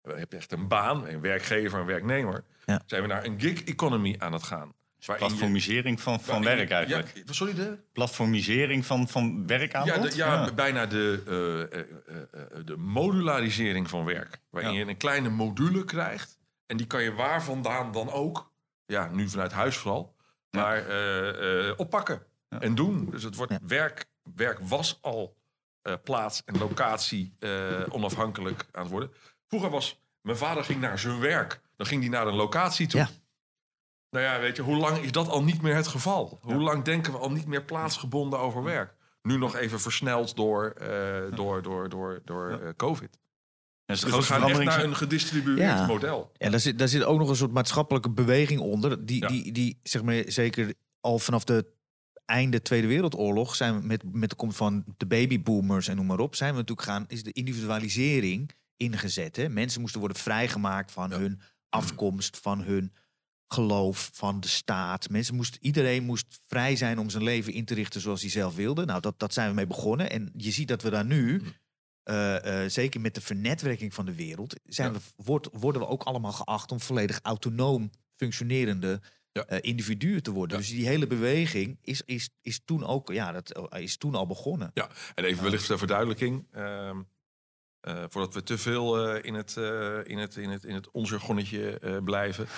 We 0.00 0.12
hebben 0.14 0.38
echt 0.38 0.52
een 0.52 0.68
baan, 0.68 1.06
een 1.08 1.20
werkgever, 1.20 1.80
een 1.80 1.86
werknemer. 1.86 2.44
Ja. 2.66 2.82
Zijn 2.86 3.02
we 3.02 3.08
naar 3.08 3.24
een 3.24 3.40
gig 3.40 3.64
economy 3.64 4.14
aan 4.18 4.32
het 4.32 4.42
gaan. 4.42 4.72
Je- 4.98 5.14
Platformisering 5.14 6.00
van, 6.00 6.20
van 6.20 6.42
werk 6.44 6.70
eigenlijk. 6.70 7.12
Ja, 7.26 7.32
sorry, 7.32 7.54
de? 7.54 7.78
Platformisering 7.92 8.86
van, 8.86 9.08
van 9.08 9.46
werkaanbod? 9.46 9.94
Ja, 9.94 10.00
de- 10.10 10.16
ja, 10.16 10.52
bijna 10.54 10.86
de, 10.86 11.22
eh, 11.26 11.80
eh, 11.80 12.64
de 12.64 12.76
modularisering 12.76 13.88
van 13.90 14.04
werk. 14.04 14.40
Waarin 14.50 14.72
Ja. 14.72 14.78
je 14.78 14.86
een 14.86 14.96
kleine 14.96 15.28
module 15.28 15.84
krijgt. 15.84 16.38
En 16.66 16.76
die 16.76 16.86
kan 16.86 17.02
je 17.02 17.12
waar 17.12 17.42
vandaan 17.42 17.92
dan 17.92 18.10
ook, 18.10 18.52
ja, 18.86 19.08
nu 19.12 19.28
vanuit 19.28 19.52
huis 19.52 19.76
vooral, 19.76 20.16
Ja. 20.50 20.60
maar 20.60 20.84
oppakken 21.76 22.22
Ja. 22.48 22.60
en 22.60 22.74
doen. 22.74 23.10
Dus 23.10 23.22
het 23.22 23.36
wordt 23.36 23.52
Ja. 23.52 23.58
werk, 23.66 24.04
werk 24.34 24.58
was 24.60 24.98
al 25.00 25.36
eh, 25.82 25.94
plaats 26.04 26.42
en 26.44 26.58
locatie 26.58 27.34
eh, 27.38 27.80
onafhankelijk 27.90 28.66
aan 28.72 28.82
het 28.82 28.90
worden. 28.90 29.10
Vroeger 29.48 29.70
was, 29.70 30.00
mijn 30.20 30.36
vader 30.36 30.64
ging 30.64 30.80
naar 30.80 30.98
zijn 30.98 31.20
werk. 31.20 31.60
Dan 31.76 31.86
ging 31.86 32.00
hij 32.00 32.10
naar 32.10 32.26
een 32.26 32.34
locatie 32.34 32.86
toe. 32.86 33.00
Ja. 33.00 33.08
Nou 34.10 34.24
ja, 34.24 34.40
weet 34.40 34.56
je, 34.56 34.62
hoe 34.62 34.76
lang 34.76 34.98
is 34.98 35.12
dat 35.12 35.28
al 35.28 35.42
niet 35.42 35.62
meer 35.62 35.74
het 35.74 35.86
geval? 35.86 36.38
Hoe 36.42 36.54
lang 36.62 36.84
denken 36.84 37.12
we 37.12 37.18
al 37.18 37.30
niet 37.30 37.46
meer 37.46 37.64
plaatsgebonden 37.64 38.38
over 38.38 38.62
werk? 38.62 38.94
Nu 39.22 39.38
nog 39.38 39.56
even 39.56 39.80
versneld 39.80 40.36
door, 40.36 40.70
eh, 40.70 41.36
door, 41.36 41.62
door, 41.62 41.88
door, 41.88 42.20
door 42.24 42.50
Ja. 42.50 42.72
COVID. 42.76 43.18
Dat 43.84 43.96
is 43.96 44.02
Dus 44.02 44.02
we 44.02 44.10
gaan 44.10 44.20
echt 44.20 44.26
verandering. 44.26 44.70
naar 44.70 44.84
een 44.84 44.96
gedistribueerd 44.96 45.58
Ja. 45.78 45.86
model. 45.86 46.32
En 46.38 46.50
daar 46.50 46.60
zit, 46.60 46.78
daar 46.78 46.88
zit 46.88 47.04
ook 47.04 47.18
nog 47.18 47.28
een 47.28 47.36
soort 47.36 47.52
maatschappelijke 47.52 48.10
beweging 48.10 48.60
onder. 48.60 49.06
Die, 49.06 49.20
Ja. 49.20 49.28
die, 49.28 49.52
die 49.52 49.78
zeg 49.82 50.02
maar, 50.02 50.22
zeker 50.26 50.74
al 51.00 51.18
vanaf 51.18 51.44
de 51.44 51.66
einde 52.32 52.62
Tweede 52.62 52.86
Wereldoorlog 52.86 53.54
zijn 53.54 53.80
we 53.80 53.86
met, 53.86 54.02
met 54.12 54.30
de 54.30 54.36
komst 54.36 54.56
van 54.56 54.84
de 54.96 55.06
babyboomers 55.06 55.88
en 55.88 55.96
noem 55.96 56.06
maar 56.06 56.18
op, 56.18 56.34
zijn 56.34 56.50
we 56.50 56.58
natuurlijk 56.58 56.88
gaan, 56.88 57.04
is 57.08 57.22
de 57.22 57.32
individualisering 57.32 58.50
ingezet. 58.76 59.36
Hè? 59.36 59.48
Mensen 59.48 59.80
moesten 59.80 60.00
worden 60.00 60.18
vrijgemaakt 60.18 60.92
van 60.92 61.10
Ja. 61.10 61.18
hun 61.18 61.40
afkomst, 61.68 62.38
van 62.38 62.62
hun 62.62 62.92
geloof, 63.48 64.10
van 64.12 64.40
de 64.40 64.48
staat. 64.48 65.08
Mensen 65.10 65.34
moest, 65.34 65.56
iedereen 65.60 66.04
moest 66.04 66.40
vrij 66.46 66.76
zijn 66.76 66.98
om 66.98 67.10
zijn 67.10 67.22
leven 67.22 67.52
in 67.52 67.64
te 67.64 67.74
richten 67.74 68.00
zoals 68.00 68.20
hij 68.20 68.30
zelf 68.30 68.54
wilde. 68.54 68.84
Nou, 68.84 69.00
dat, 69.00 69.18
dat 69.18 69.32
zijn 69.32 69.48
we 69.48 69.54
mee 69.54 69.66
begonnen. 69.66 70.10
En 70.10 70.30
je 70.36 70.50
ziet 70.50 70.68
dat 70.68 70.82
we 70.82 70.90
daar 70.90 71.04
nu, 71.04 71.42
eh, 72.02 72.64
eh, 72.64 72.70
zeker 72.70 73.00
met 73.00 73.14
de 73.14 73.20
vernetwerking 73.20 73.94
van 73.94 74.06
de 74.06 74.14
wereld, 74.14 74.60
zijn 74.64 74.92
Ja. 74.92 74.98
we, 74.98 75.22
wordt, 75.24 75.48
worden 75.52 75.80
we 75.80 75.88
ook 75.88 76.02
allemaal 76.02 76.32
geacht 76.32 76.72
om 76.72 76.80
volledig 76.80 77.18
autonoom 77.22 77.90
functionerende 78.16 79.00
Ja. 79.32 79.44
eh, 79.46 79.58
individuen 79.60 80.22
te 80.22 80.30
worden. 80.30 80.56
Ja. 80.56 80.62
Dus 80.62 80.72
die 80.72 80.86
hele 80.86 81.06
beweging 81.06 81.78
is, 81.82 82.02
is, 82.04 82.30
is 82.42 82.60
toen 82.64 82.84
ook, 82.84 83.12
ja, 83.12 83.32
dat 83.32 83.50
eh, 83.50 83.82
is 83.82 83.96
toen 83.96 84.14
al 84.14 84.26
begonnen. 84.26 84.70
Ja, 84.74 84.88
en 85.14 85.24
even 85.24 85.42
wellicht 85.42 85.66
ter 85.66 85.78
verduidelijking. 85.78 86.46
ehm, 86.52 87.00
eh, 87.80 88.04
voordat 88.08 88.34
we 88.34 88.42
te 88.42 88.58
veel 88.58 89.16
in, 89.16 89.34
het, 89.34 89.56
in, 90.06 90.18
het, 90.18 90.36
in, 90.36 90.50
het, 90.50 90.64
in 90.64 90.74
het 90.74 90.90
onzorgonnetje 90.90 91.78
eh, 91.78 91.96
blijven. 92.04 92.46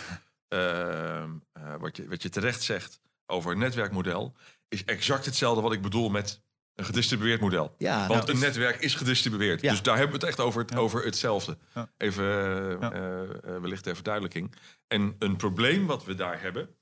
Ehm, 0.49 1.31
eh, 1.53 1.75
wat, 1.77 1.97
je, 1.97 2.09
wat 2.09 2.23
je 2.23 2.29
terecht 2.29 2.63
zegt 2.63 3.01
over 3.27 3.57
netwerkmodel... 3.57 4.35
is 4.69 4.85
exact 4.85 5.25
hetzelfde 5.25 5.63
wat 5.63 5.73
ik 5.73 5.83
bedoel 5.83 6.09
met 6.09 6.41
Een 6.75 6.85
gedistribueerd 6.85 7.41
model. 7.41 7.75
Ja, 7.79 8.07
Want 8.07 8.21
nou, 8.21 8.33
een 8.33 8.39
netwerk 8.43 8.81
is 8.81 8.95
gedistribueerd. 8.95 9.61
Ja. 9.61 9.71
Dus 9.71 9.83
daar 9.83 9.97
hebben 9.97 10.21
we 10.21 10.27
het 10.27 10.29
echt 10.37 10.47
over, 10.47 10.61
het, 10.61 10.71
Ja. 10.71 10.77
over 10.77 11.05
hetzelfde. 11.05 11.59
Ja. 11.75 11.91
Even 11.97 12.25
eh, 12.25 12.81
Ja. 12.81 12.93
eh, 12.93 13.23
eh, 13.23 13.61
wellicht 13.61 13.83
ter 13.83 13.95
verduidelijking. 13.95 14.55
En 14.87 15.17
een 15.19 15.37
probleem 15.37 15.87
wat 15.87 16.05
we 16.05 16.15
daar 16.15 16.41
hebben... 16.41 16.75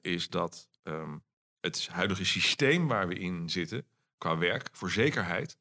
is 0.00 0.28
dat 0.28 0.68
ehm, 0.82 1.16
het 1.60 1.88
huidige 1.88 2.24
systeem 2.24 2.86
waar 2.86 3.08
we 3.08 3.14
in 3.14 3.50
zitten... 3.50 3.86
qua 4.18 4.38
werk, 4.38 4.68
voor 4.72 4.90
zekerheid... 4.90 5.58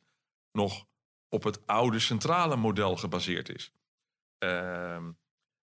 nog 0.52 0.86
op 1.30 1.44
het 1.44 1.68
oude 1.68 2.00
centrale 2.00 2.56
model 2.56 2.96
gebaseerd 2.96 3.50
is. 3.56 3.72
Ehm, 4.38 5.12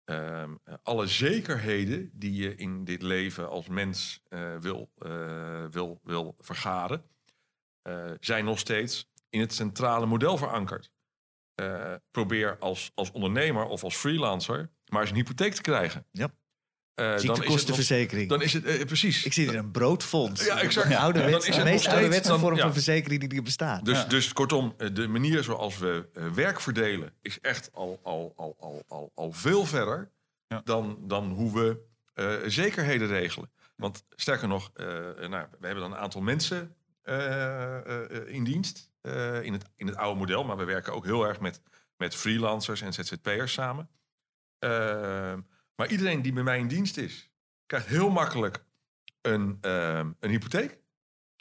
ehm, 0.09 0.55
alle 0.83 1.07
zekerheden 1.07 2.11
die 2.13 2.33
je 2.33 2.55
in 2.55 2.85
dit 2.85 3.03
leven 3.03 3.49
als 3.49 3.69
mens 3.69 4.23
eh, 4.29 4.57
wil, 4.57 4.91
eh, 4.99 5.65
wil, 5.71 6.01
wil 6.03 6.35
vergaren... 6.39 7.03
eh, 7.83 8.11
zijn 8.21 8.45
nog 8.45 8.59
steeds 8.59 9.11
in 9.29 9.41
het 9.41 9.55
centrale 9.55 10.07
model 10.07 10.37
verankerd. 10.37 10.93
Probeer 12.11 12.59
als, 12.59 12.93
als 12.95 13.11
ondernemer 13.11 13.65
of 13.65 13.85
als 13.85 13.97
freelancer 13.97 14.71
maar 14.89 15.01
eens 15.01 15.11
een 15.11 15.17
hypotheek 15.17 15.55
te 15.55 15.63
krijgen. 15.63 16.07
Ja. 16.11 16.31
Eh, 16.99 17.05
dan 17.05 17.15
is 17.15 17.21
het 17.23 17.27
nog- 17.27 17.37
ziektekostenverzekering. 17.37 18.29
Dan 18.29 18.43
is 18.43 18.53
het, 18.53 18.65
eh, 18.65 18.85
precies. 18.85 19.25
Ik 19.25 19.33
zie 19.33 19.49
er 19.49 19.55
een 19.57 19.71
broodfonds. 19.71 20.45
Ja, 20.45 20.61
exact. 20.61 20.87
De, 20.89 20.93
Ja, 20.93 21.01
ouderwets- 21.01 21.31
dan 21.33 21.41
is 21.49 21.57
het 21.57 21.65
de 21.65 21.71
meest 21.71 21.87
ouderwetse 21.87 22.29
dan- 22.29 22.39
vorm 22.41 22.57
ja. 22.57 22.63
van 22.63 22.73
verzekering 22.73 23.21
die 23.29 23.39
er 23.39 23.45
bestaat. 23.45 23.85
Dus, 23.85 23.99
Ja. 23.99 24.05
dus 24.05 24.33
kortom, 24.33 24.75
eh, 24.77 24.89
de 24.93 25.09
manier 25.09 25.43
zoals 25.43 25.79
we 25.79 26.09
eh, 26.15 26.27
werk 26.27 26.61
verdelen 26.61 27.13
is 27.23 27.41
echt 27.41 27.71
al, 27.73 28.01
al, 28.03 28.33
al, 28.37 28.57
al, 28.61 28.85
al, 28.89 29.13
al 29.15 29.33
veel 29.33 29.65
verder 29.67 30.11
dan, 30.65 30.99
dan 31.01 31.31
hoe 31.31 31.53
we 31.55 31.87
eh, 32.15 32.35
zekerheden 32.47 33.09
regelen. 33.09 33.51
Want 33.77 34.05
sterker 34.11 34.49
nog, 34.49 34.71
eh, 34.75 34.87
nou, 35.29 35.47
we 35.61 35.67
hebben 35.67 35.81
dan 35.83 35.93
een 35.93 35.99
aantal 35.99 36.21
mensen 36.21 36.75
eh, 37.03 37.77
eh, 38.03 38.11
in 38.27 38.45
dienst 38.45 38.91
eh, 39.01 39.43
in, 39.43 39.53
het, 39.53 39.65
in 39.77 39.87
het 39.87 39.97
oude 39.97 40.19
model, 40.19 40.45
maar 40.45 40.57
we 40.57 40.65
werken 40.65 40.93
ook 40.95 41.05
heel 41.05 41.27
erg 41.27 41.41
met, 41.41 41.61
met 41.97 42.15
freelancers 42.15 42.81
en 42.81 42.93
ZZP'ers 42.93 43.53
samen. 43.53 43.89
Maar 45.81 45.89
iedereen 45.91 46.23
die 46.23 46.33
bij 46.33 46.43
mij 46.43 46.59
in 46.59 46.69
dienst 46.69 46.97
is, 46.97 47.31
krijgt 47.67 47.87
heel 47.87 48.11
makkelijk 48.11 48.65
een, 49.21 49.59
eh, 49.61 49.99
een 50.21 50.31
hypotheek. 50.31 50.79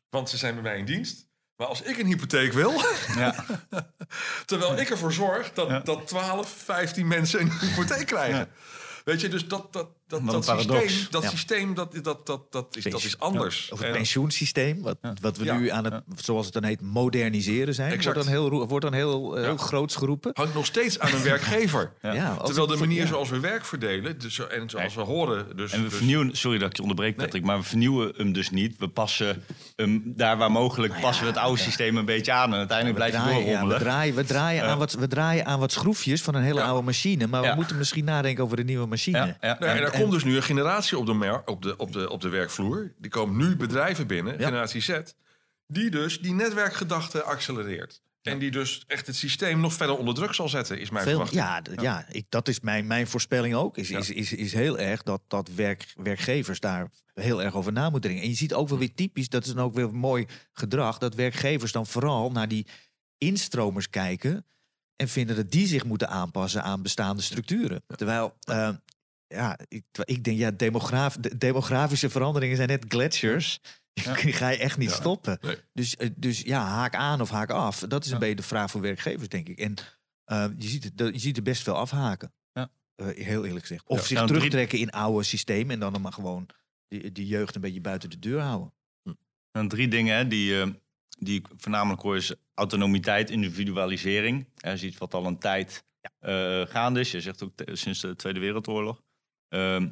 Want 0.09 0.29
ze 0.29 0.37
zijn 0.37 0.53
bij 0.53 0.63
mij 0.63 0.77
in 0.77 0.85
dienst. 0.85 1.27
Maar 1.55 1.67
als 1.67 1.81
ik 1.81 1.97
een 1.97 2.05
hypotheek 2.05 2.53
wil, 2.53 2.71
Ja. 3.15 3.45
terwijl 4.45 4.77
ik 4.77 4.89
ervoor 4.89 5.13
zorg 5.13 5.53
dat, 5.53 5.69
Ja. 5.69 5.79
dat 5.79 6.07
12, 6.07 6.49
15 6.49 7.07
mensen 7.07 7.39
een 7.39 7.51
hypotheek 7.51 8.05
krijgen. 8.07 8.39
Ja. 8.39 8.47
Weet 9.03 9.21
je, 9.21 9.27
dus 9.29 9.47
dat, 9.47 9.73
dat, 9.73 9.96
dat, 10.07 10.25
dat 10.25 10.45
paradox. 10.45 10.79
systeem, 10.81 11.07
dat, 11.11 11.23
Ja. 11.23 11.29
systeem 11.29 11.73
dat, 11.73 11.93
dat, 12.03 12.25
dat, 12.25 12.51
dat, 12.51 12.75
is, 12.75 12.83
dat 12.83 13.03
is 13.03 13.19
anders. 13.19 13.69
Of 13.71 13.77
het 13.79 13.87
En- 13.87 13.93
pensioensysteem, 13.93 14.81
wat, 14.81 14.97
Ja. 15.01 15.13
wat 15.21 15.37
we 15.37 15.45
Ja. 15.45 15.57
nu 15.57 15.69
aan 15.69 15.83
het, 15.85 16.03
zoals 16.15 16.45
het 16.45 16.53
dan 16.53 16.63
heet, 16.63 16.81
moderniseren 16.81 17.73
zijn. 17.73 17.91
Exact. 17.91 18.15
Wordt 18.15 18.29
dan 18.29 18.37
heel, 18.49 18.67
wordt 18.67 18.85
dan 18.85 18.93
heel, 18.93 19.35
eh, 19.35 19.41
Ja. 19.41 19.47
heel 19.47 19.57
groots 19.57 19.95
geroepen. 19.95 20.31
hangt 20.33 20.53
nog 20.53 20.65
steeds 20.65 20.99
aan 20.99 21.13
een 21.13 21.23
werkgever. 21.33 21.91
Terwijl 22.01 22.53
de 22.53 22.71
het- 22.71 22.79
manier 22.79 23.01
ja. 23.01 23.07
zoals 23.07 23.29
we 23.29 23.39
werk 23.39 23.65
verdelen, 23.65 24.19
dus, 24.19 24.47
en 24.47 24.69
zoals 24.69 24.95
we 24.95 25.01
horen... 25.01 25.55
Dus, 25.57 25.71
En 25.71 25.83
we 25.83 25.87
dus- 25.89 25.97
vernieuwen, 25.97 26.35
sorry 26.37 26.57
dat 26.57 26.69
ik 26.69 26.75
je 26.75 26.81
onderbreek 26.81 27.15
Nee. 27.17 27.25
Patrick, 27.25 27.43
maar 27.45 27.57
we 27.57 27.63
vernieuwen 27.63 28.13
hem 28.17 28.33
dus 28.33 28.49
niet. 28.49 28.75
We 28.77 28.87
passen 28.87 29.43
hem 29.75 30.13
daar 30.15 30.37
waar 30.37 30.51
mogelijk, 30.51 30.91
Nou 30.93 31.03
passen 31.05 31.23
we 31.25 31.29
het 31.31 31.39
oude 31.39 31.61
systeem 31.61 31.97
een 31.97 32.05
beetje 32.05 32.31
aan. 32.31 32.51
En 32.51 32.57
uiteindelijk 32.57 32.97
We 32.97 33.03
blijf 33.09 33.23
je 33.23 33.29
draaien, 33.29 33.39
ja, 33.39 33.45
we 33.45 33.51
doorrommelen. 33.51 33.81
draaien, 33.81 34.15
we, 34.15 34.23
draaien 34.23 34.63
aan 34.63 34.77
wat, 34.77 34.93
we 34.93 35.07
draaien 35.07 35.45
aan 35.45 35.59
wat 35.59 35.71
schroefjes 35.71 36.21
van 36.21 36.35
een 36.35 36.43
hele 36.43 36.59
Ja. 36.59 36.65
oude 36.65 36.85
machine. 36.85 37.27
Maar 37.27 37.43
Ja. 37.43 37.49
we 37.49 37.55
moeten 37.55 37.77
misschien 37.77 38.05
nadenken 38.05 38.43
over 38.43 38.59
een 38.59 38.65
nieuwe 38.65 38.87
machine. 38.87 39.17
Ja, 39.17 39.37
ja, 39.41 39.57
ja, 39.59 39.89
en 39.97 40.03
er 40.03 40.09
komt 40.09 40.23
dus 40.23 40.31
nu 40.31 40.35
een 40.35 40.43
generatie 40.43 40.97
op 40.97 41.05
de, 41.05 41.41
op, 41.45 41.61
de, 41.61 41.77
op, 41.77 41.91
de, 41.91 42.09
op 42.09 42.21
de 42.21 42.29
werkvloer. 42.29 42.93
Die 42.97 43.11
komen 43.11 43.37
nu 43.47 43.55
bedrijven 43.55 44.07
binnen, 44.07 44.39
Ja. 44.39 44.45
generatie 44.45 44.81
Z. 44.81 44.99
Die 45.67 45.89
dus 45.89 46.19
die 46.21 46.33
netwerkgedachte 46.33 47.23
accelereert. 47.23 48.01
En 48.21 48.39
die 48.39 48.51
dus 48.51 48.83
echt 48.87 49.07
het 49.07 49.15
systeem 49.15 49.59
nog 49.59 49.73
verder 49.73 49.97
onder 49.97 50.13
druk 50.13 50.33
zal 50.33 50.49
zetten, 50.49 50.79
is 50.79 50.89
mijn 50.89 51.03
Veel, 51.03 51.25
verwachting. 51.25 51.75
ja, 51.81 51.81
ja 51.81 52.05
ik, 52.09 52.25
dat 52.29 52.47
is 52.47 52.59
mijn, 52.59 52.87
mijn 52.87 53.07
voorspelling 53.07 53.55
ook. 53.55 53.77
Is, 53.77 53.89
Ja. 53.89 53.97
is, 53.97 54.09
is, 54.09 54.33
is 54.33 54.53
heel 54.53 54.77
erg 54.79 55.03
dat, 55.03 55.21
dat 55.27 55.49
werk, 55.55 55.93
werkgevers 55.95 56.59
daar 56.59 56.89
heel 57.13 57.43
erg 57.43 57.55
over 57.55 57.71
na 57.71 57.83
moeten 57.83 58.01
dringen. 58.01 58.23
En 58.23 58.29
je 58.29 58.35
ziet 58.35 58.53
ook 58.53 58.69
wel 58.69 58.77
weer 58.77 58.93
typisch, 58.93 59.29
dat 59.29 59.45
is 59.45 59.53
dan 59.53 59.63
ook 59.63 59.73
weer 59.73 59.93
mooi 59.93 60.25
gedrag, 60.51 60.97
dat 60.97 61.15
werkgevers 61.15 61.71
dan 61.71 61.85
vooral 61.87 62.31
naar 62.31 62.47
die 62.47 62.67
instromers 63.17 63.89
kijken 63.89 64.45
en 64.95 65.07
vinden 65.07 65.35
dat 65.35 65.51
die 65.51 65.67
zich 65.67 65.83
moeten 65.85 66.09
aanpassen 66.09 66.63
aan 66.63 66.81
bestaande 66.81 67.21
structuren. 67.21 67.83
Terwijl, 67.95 68.33
eh, 68.39 68.69
ja, 69.27 69.59
ik, 69.67 69.83
ik 70.03 70.23
denk, 70.23 70.37
ja, 70.37 70.51
demograaf, 70.51 71.15
de, 71.17 71.37
demografische 71.37 72.09
veranderingen 72.09 72.55
zijn 72.55 72.67
net 72.67 72.85
gletsjers. 72.87 73.59
Die 74.23 74.33
ga 74.33 74.49
je 74.49 74.57
echt 74.57 74.77
niet 74.77 74.89
Ja. 74.89 74.95
stoppen. 74.95 75.37
Nee. 75.41 75.55
Dus, 75.73 75.95
eh, 75.95 76.09
dus 76.15 76.41
ja, 76.41 76.63
haak 76.65 76.95
aan 76.95 77.21
of 77.21 77.29
haak 77.29 77.49
af. 77.49 77.79
Dat 77.79 78.01
is 78.01 78.07
een 78.07 78.13
Ja. 78.13 78.19
beetje 78.19 78.35
de 78.35 78.43
vraag 78.43 78.71
voor 78.71 78.81
werkgevers, 78.81 79.29
denk 79.29 79.47
ik. 79.49 79.59
En 79.59 79.73
eh, 80.23 80.45
je, 80.57 80.67
ziet 80.67 80.83
het, 80.83 80.93
je 81.13 81.19
ziet 81.19 81.37
er 81.37 81.43
best 81.43 81.63
veel 81.63 81.75
afhaken. 81.75 82.33
Ja. 82.51 82.69
Eh, 82.95 83.07
heel 83.25 83.45
eerlijk 83.45 83.65
gezegd. 83.65 83.87
Of 83.87 84.05
zich 84.05 84.15
Nou, 84.17 84.27
drie- 84.27 84.37
terugtrekken 84.39 84.79
in 84.79 84.91
oude 84.91 85.23
systemen 85.23 85.73
en 85.73 85.79
dan 85.79 86.01
maar 86.01 86.13
gewoon 86.13 86.47
die, 86.87 87.11
die 87.11 87.27
jeugd 87.27 87.55
een 87.55 87.61
beetje 87.61 87.81
buiten 87.81 88.09
de 88.09 88.19
deur 88.19 88.39
houden. 88.39 88.73
Dan 89.51 89.67
drie 89.67 89.87
dingen 89.87 90.15
hè, 90.15 90.27
die, 90.27 90.79
die 91.19 91.39
ik 91.39 91.47
voornamelijk 91.57 92.01
hoor 92.01 92.15
is 92.15 92.33
autonomiteit, 92.53 93.29
individualisering. 93.29 94.47
Dat 94.55 94.73
is 94.73 94.83
iets 94.83 94.97
wat 94.97 95.13
al 95.13 95.25
een 95.25 95.37
tijd 95.39 95.85
gaande 96.69 96.99
is. 96.99 97.11
Je 97.11 97.21
zegt 97.21 97.43
ook 97.43 97.51
sinds 97.73 97.99
de 98.01 98.15
Tweede 98.15 98.39
Wereldoorlog. 98.39 99.03
Ehm, 99.49 99.89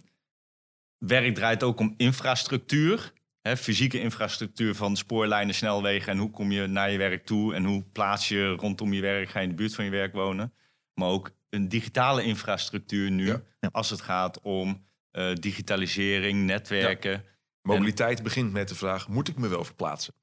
werk 0.98 1.36
draait 1.36 1.64
ook 1.64 1.80
om 1.80 1.94
infrastructuur. 1.98 3.14
Hè, 3.42 3.58
fysieke 3.58 4.00
infrastructuur 4.00 4.76
van 4.76 4.96
spoorlijnen, 4.98 5.56
snelwegen. 5.56 6.12
En 6.12 6.18
hoe 6.18 6.32
kom 6.32 6.52
je 6.52 6.68
naar 6.68 6.92
je 6.92 6.98
werk 6.98 7.26
toe? 7.26 7.54
En 7.54 7.64
hoe 7.66 7.84
plaats 7.84 8.28
je 8.28 8.48
rondom 8.48 8.94
je 8.94 9.02
werk? 9.02 9.30
Ga 9.30 9.40
je 9.40 9.44
in 9.46 9.50
de 9.50 9.56
buurt 9.56 9.76
van 9.76 9.86
je 9.86 9.92
werk 9.92 10.14
wonen? 10.14 10.54
Maar 10.94 11.10
ook 11.10 11.32
een 11.50 11.70
digitale 11.70 12.24
infrastructuur 12.24 13.12
nu. 13.12 13.26
Ja. 13.26 13.42
Als 13.72 13.90
het 13.90 14.02
gaat 14.02 14.42
om 14.42 14.86
eh, 15.12 15.34
digitalisering, 15.34 16.46
netwerken. 16.46 17.24
Mobiliteit 17.62 18.24
begint 18.24 18.52
met 18.52 18.68
de 18.68 18.76
vraag, 18.76 19.08
moet 19.08 19.28
ik 19.28 19.38
me 19.38 19.48
wel 19.48 19.64
verplaatsen? 19.64 20.14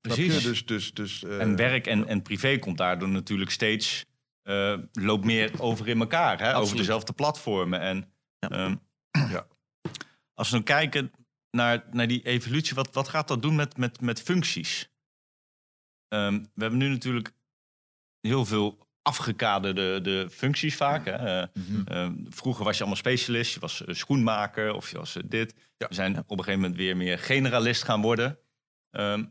Precies. 0.00 0.42
Dus, 0.42 0.66
dus, 0.66 0.94
dus, 0.94 1.24
eh, 1.24 1.40
En 1.40 1.56
werk 1.56 1.86
en, 1.86 2.06
en 2.06 2.22
privé 2.22 2.58
komt 2.58 2.78
daardoor 2.78 3.08
natuurlijk 3.08 3.50
steeds... 3.50 4.06
eh, 4.42 4.78
loopt 4.92 5.24
meer 5.24 5.52
over 5.58 5.88
in 5.88 6.00
elkaar. 6.00 6.40
Hè? 6.40 6.56
Over 6.56 6.76
dezelfde 6.76 7.12
platformen. 7.12 7.80
En, 7.80 8.12
Ja. 8.40 8.48
ehm, 8.48 8.76
Ja. 9.32 9.46
Als 10.34 10.48
we 10.50 10.54
dan 10.54 10.64
kijken 10.64 11.12
naar, 11.50 11.84
naar 11.90 12.08
die 12.08 12.22
evolutie... 12.22 12.74
Wat, 12.74 12.94
wat 12.94 13.08
gaat 13.08 13.28
dat 13.28 13.42
doen 13.42 13.54
met, 13.54 13.76
met, 13.76 14.00
met 14.00 14.22
functies? 14.22 14.90
Ehm, 16.08 16.34
we 16.54 16.60
hebben 16.62 16.78
nu 16.78 16.88
natuurlijk 16.88 17.34
heel 18.20 18.44
veel 18.44 18.88
afgekaderde 19.02 20.00
de 20.00 20.28
functies 20.30 20.76
vaak. 20.76 21.04
Hè? 21.04 21.12
Eh, 21.40 21.48
Mhm. 21.54 21.82
Ehm, 21.86 22.14
vroeger 22.28 22.64
was 22.64 22.74
je 22.74 22.80
allemaal 22.80 22.98
specialist, 22.98 23.54
je 23.54 23.60
was 23.60 23.84
eh, 23.84 23.94
schoenmaker 23.94 24.72
of 24.72 24.90
je 24.90 24.98
was 24.98 25.16
eh, 25.16 25.22
dit. 25.26 25.54
Ja. 25.76 25.88
We 25.88 25.94
zijn 25.94 26.18
op 26.18 26.30
een 26.30 26.36
gegeven 26.38 26.60
moment 26.60 26.76
weer 26.78 26.96
meer 26.96 27.18
generalist 27.18 27.82
gaan 27.84 28.00
worden. 28.02 28.38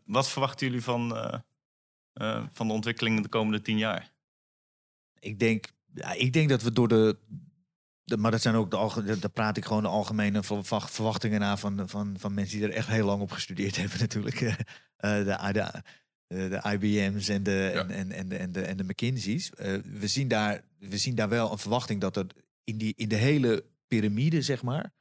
Wat 0.05 0.29
verwachten 0.29 0.67
jullie 0.67 0.83
van, 0.83 1.09
van 2.51 2.67
de 2.67 2.73
ontwikkeling 2.73 3.21
de 3.21 3.29
komende 3.29 3.61
tien 3.61 3.77
jaar? 3.77 4.11
Ik 5.19 5.39
denk, 5.39 5.71
ja, 5.93 6.13
ik 6.13 6.33
denk 6.33 6.49
dat 6.49 6.61
we 6.61 6.71
door 6.71 6.87
de, 6.87 7.17
de 8.09 8.17
maar 8.17 8.31
dat 8.31 8.41
zijn 8.41 8.55
ook 8.55 8.71
de 8.71 8.77
alge- 8.77 9.19
daar 9.19 9.29
praat 9.31 9.57
ik 9.57 9.65
gewoon 9.65 9.81
de 9.83 9.87
algemene 9.89 10.43
verwa- 10.43 10.79
verwachtingen 10.87 11.39
na 11.39 11.57
van, 11.57 11.89
van, 11.89 12.15
van 12.19 12.33
mensen 12.33 12.57
die 12.59 12.67
er 12.67 12.73
echt 12.73 12.87
heel 12.87 13.05
lang 13.05 13.21
op 13.21 13.31
gestudeerd 13.31 13.75
hebben 13.81 13.99
natuurlijk. 13.99 14.41
Eh, 14.41 14.55
de, 15.15 15.51
de, 15.53 15.71
de, 16.27 16.49
de 16.49 16.77
IBM's 16.79 17.27
en 17.29 17.43
de, 17.43 17.71
Ja. 17.73 17.87
en, 17.87 17.91
en, 17.91 18.11
en 18.11 18.29
de, 18.29 18.35
en 18.37 18.51
de, 18.51 18.61
en 18.61 18.77
de 18.77 18.83
McKinsey's. 18.83 19.49
Eh, 19.49 19.73
we, 19.83 20.07
zien 20.07 20.27
daar, 20.27 20.61
we 20.79 20.97
zien 20.97 21.15
daar 21.15 21.29
wel 21.29 21.51
een 21.51 21.57
verwachting 21.57 22.01
dat 22.01 22.17
er 22.17 22.25
in, 22.63 22.77
die, 22.77 22.93
in 22.95 23.09
de 23.09 23.15
hele 23.15 23.65
piramide, 23.87 24.41
zeg 24.41 24.61
maar, 24.63 24.91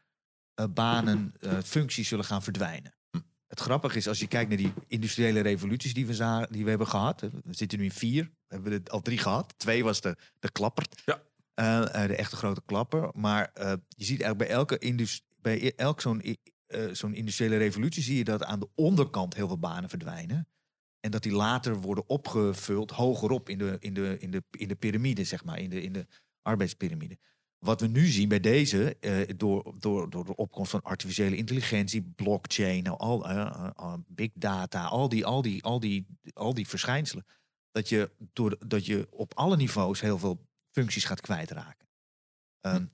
eh, 0.55 0.67
banen, 0.75 1.35
eh, 1.41 1.59
functies 1.65 2.09
zullen 2.09 2.25
gaan 2.25 2.43
verdwijnen. 2.43 2.95
Hm. 3.11 3.19
Het 3.47 3.61
grappige 3.61 3.97
is, 3.97 4.09
als 4.09 4.19
je 4.21 4.27
kijkt 4.27 4.49
naar 4.49 4.59
die 4.59 4.73
industriële 4.87 5.41
revoluties 5.41 5.95
die 5.95 6.07
we, 6.07 6.15
za- 6.15 6.47
die 6.51 6.63
we 6.65 6.69
hebben 6.71 6.89
gehad. 6.89 7.21
We 7.21 7.31
zitten 7.51 7.79
nu 7.79 7.85
in 7.85 7.91
vier. 7.93 8.25
We 8.25 8.55
hebben 8.55 8.73
er 8.73 8.81
al 8.91 9.03
drie 9.03 9.19
gehad. 9.19 9.55
Twee 9.57 9.85
was 9.85 10.01
de, 10.01 10.17
de 10.39 10.51
klapper. 10.53 10.87
Ja. 11.05 11.21
Eh, 11.59 12.03
eh, 12.03 12.09
de 12.09 12.17
echte 12.17 12.37
grote 12.37 12.63
klapper. 12.67 13.11
Maar 13.15 13.51
eh, 13.55 13.73
je 13.89 14.05
ziet 14.05 14.21
eigenlijk 14.21 14.39
bij 14.39 14.49
elke, 14.49 14.79
indus- 14.79 15.23
bij 15.41 15.65
e- 15.65 15.73
elk 15.77 16.01
zo'n 16.01 16.23
eh, 16.67 16.89
zo'n 16.93 17.15
industriële 17.15 17.57
revolutie... 17.57 18.03
zie 18.03 18.17
je 18.17 18.25
dat 18.25 18.45
aan 18.45 18.61
de 18.61 18.69
onderkant 18.75 19.35
heel 19.35 19.47
veel 19.47 19.59
banen 19.59 19.89
verdwijnen. 19.89 20.49
En 21.01 21.11
dat 21.11 21.23
die 21.23 21.33
later 21.33 21.81
worden 21.81 22.09
opgevuld 22.09 22.91
hogerop 22.91 23.49
in 23.49 23.59
de, 23.59 23.77
in 23.81 23.95
de, 23.95 24.17
in 24.19 24.31
de, 24.31 24.43
in 24.51 24.69
de 24.69 24.75
piramide, 24.75 25.25
zeg 25.25 25.45
maar. 25.45 25.59
In 25.59 25.71
de, 25.71 25.83
in 25.83 25.93
de 25.93 26.07
arbeidspyramide. 26.43 27.19
Wat 27.59 27.81
we 27.81 27.87
nu 27.87 28.07
zien 28.07 28.29
bij 28.29 28.41
deze, 28.41 28.97
door, 29.37 29.75
door, 29.79 30.11
door 30.11 30.25
de 30.25 30.37
opkomst 30.37 30.71
van 30.71 30.83
artificiële 30.83 31.37
intelligentie, 31.37 32.03
blockchain, 32.03 32.83
nou, 32.83 32.99
al, 32.99 34.05
big 34.09 34.31
data, 34.35 34.85
al 34.85 35.09
die, 35.09 35.27
al, 35.27 35.43
die, 35.43 35.63
al, 35.65 35.81
die, 35.81 36.07
al 36.33 36.55
die 36.55 36.69
verschijnselen, 36.69 37.27
dat 37.71 37.89
je, 37.89 38.11
door, 38.33 38.59
dat 38.67 38.87
je 38.87 39.07
op 39.11 39.35
alle 39.35 39.57
niveaus 39.57 40.01
heel 40.01 40.19
veel 40.19 40.48
functies 40.71 41.05
gaat 41.05 41.21
kwijtraken. 41.21 41.87
Ehm, 42.61 42.85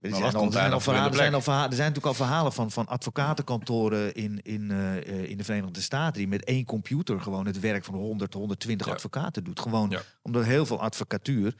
Er 0.00 0.10
zijn, 0.14 0.34
al, 0.34 0.52
zijn 0.52 0.72
al 0.72 0.80
verhalen, 0.80 1.10
er, 1.10 1.16
zijn 1.16 1.34
al 1.34 1.40
verha- 1.40 1.64
er 1.68 1.74
zijn 1.74 1.88
natuurlijk 1.88 2.18
al 2.18 2.24
verhalen 2.26 2.52
van, 2.52 2.70
van 2.70 2.86
advocatenkantoren 2.86 4.14
in, 4.14 4.42
in, 4.42 4.70
eh, 4.70 4.96
eh, 4.96 5.30
in 5.30 5.36
de 5.38 5.44
Verenigde 5.44 5.80
Staten... 5.80 6.18
die 6.18 6.28
met 6.28 6.44
één 6.44 6.64
computer 6.64 7.20
gewoon 7.20 7.46
het 7.46 7.60
werk 7.60 7.84
van 7.84 7.94
100, 7.94 8.34
120 8.34 8.86
Ja. 8.86 8.92
advocaten 8.92 9.44
doet. 9.44 9.60
Gewoon 9.60 9.90
Ja. 9.90 10.02
omdat 10.22 10.44
heel 10.44 10.66
veel 10.66 10.80
advocatuur, 10.80 11.54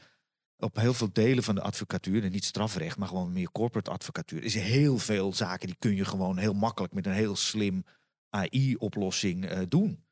op 0.57 0.75
heel 0.75 0.93
veel 0.93 1.09
delen 1.13 1.43
van 1.43 1.55
de 1.55 1.61
advocatuur... 1.61 2.23
en 2.23 2.31
niet 2.31 2.45
strafrecht, 2.45 2.97
maar 2.97 3.07
gewoon 3.07 3.33
meer 3.33 3.51
corporate 3.51 3.91
advocatuur... 3.91 4.43
is 4.43 4.53
heel 4.55 4.97
veel 4.97 5.33
zaken 5.33 5.67
die 5.67 5.75
kun 5.79 5.95
je 5.95 6.05
gewoon 6.05 6.37
heel 6.37 6.53
makkelijk... 6.53 6.93
met 6.93 7.05
een 7.05 7.11
heel 7.13 7.35
slim 7.35 7.83
AI-oplossing 8.29 9.45
eh, 9.45 9.59
doen. 9.67 10.03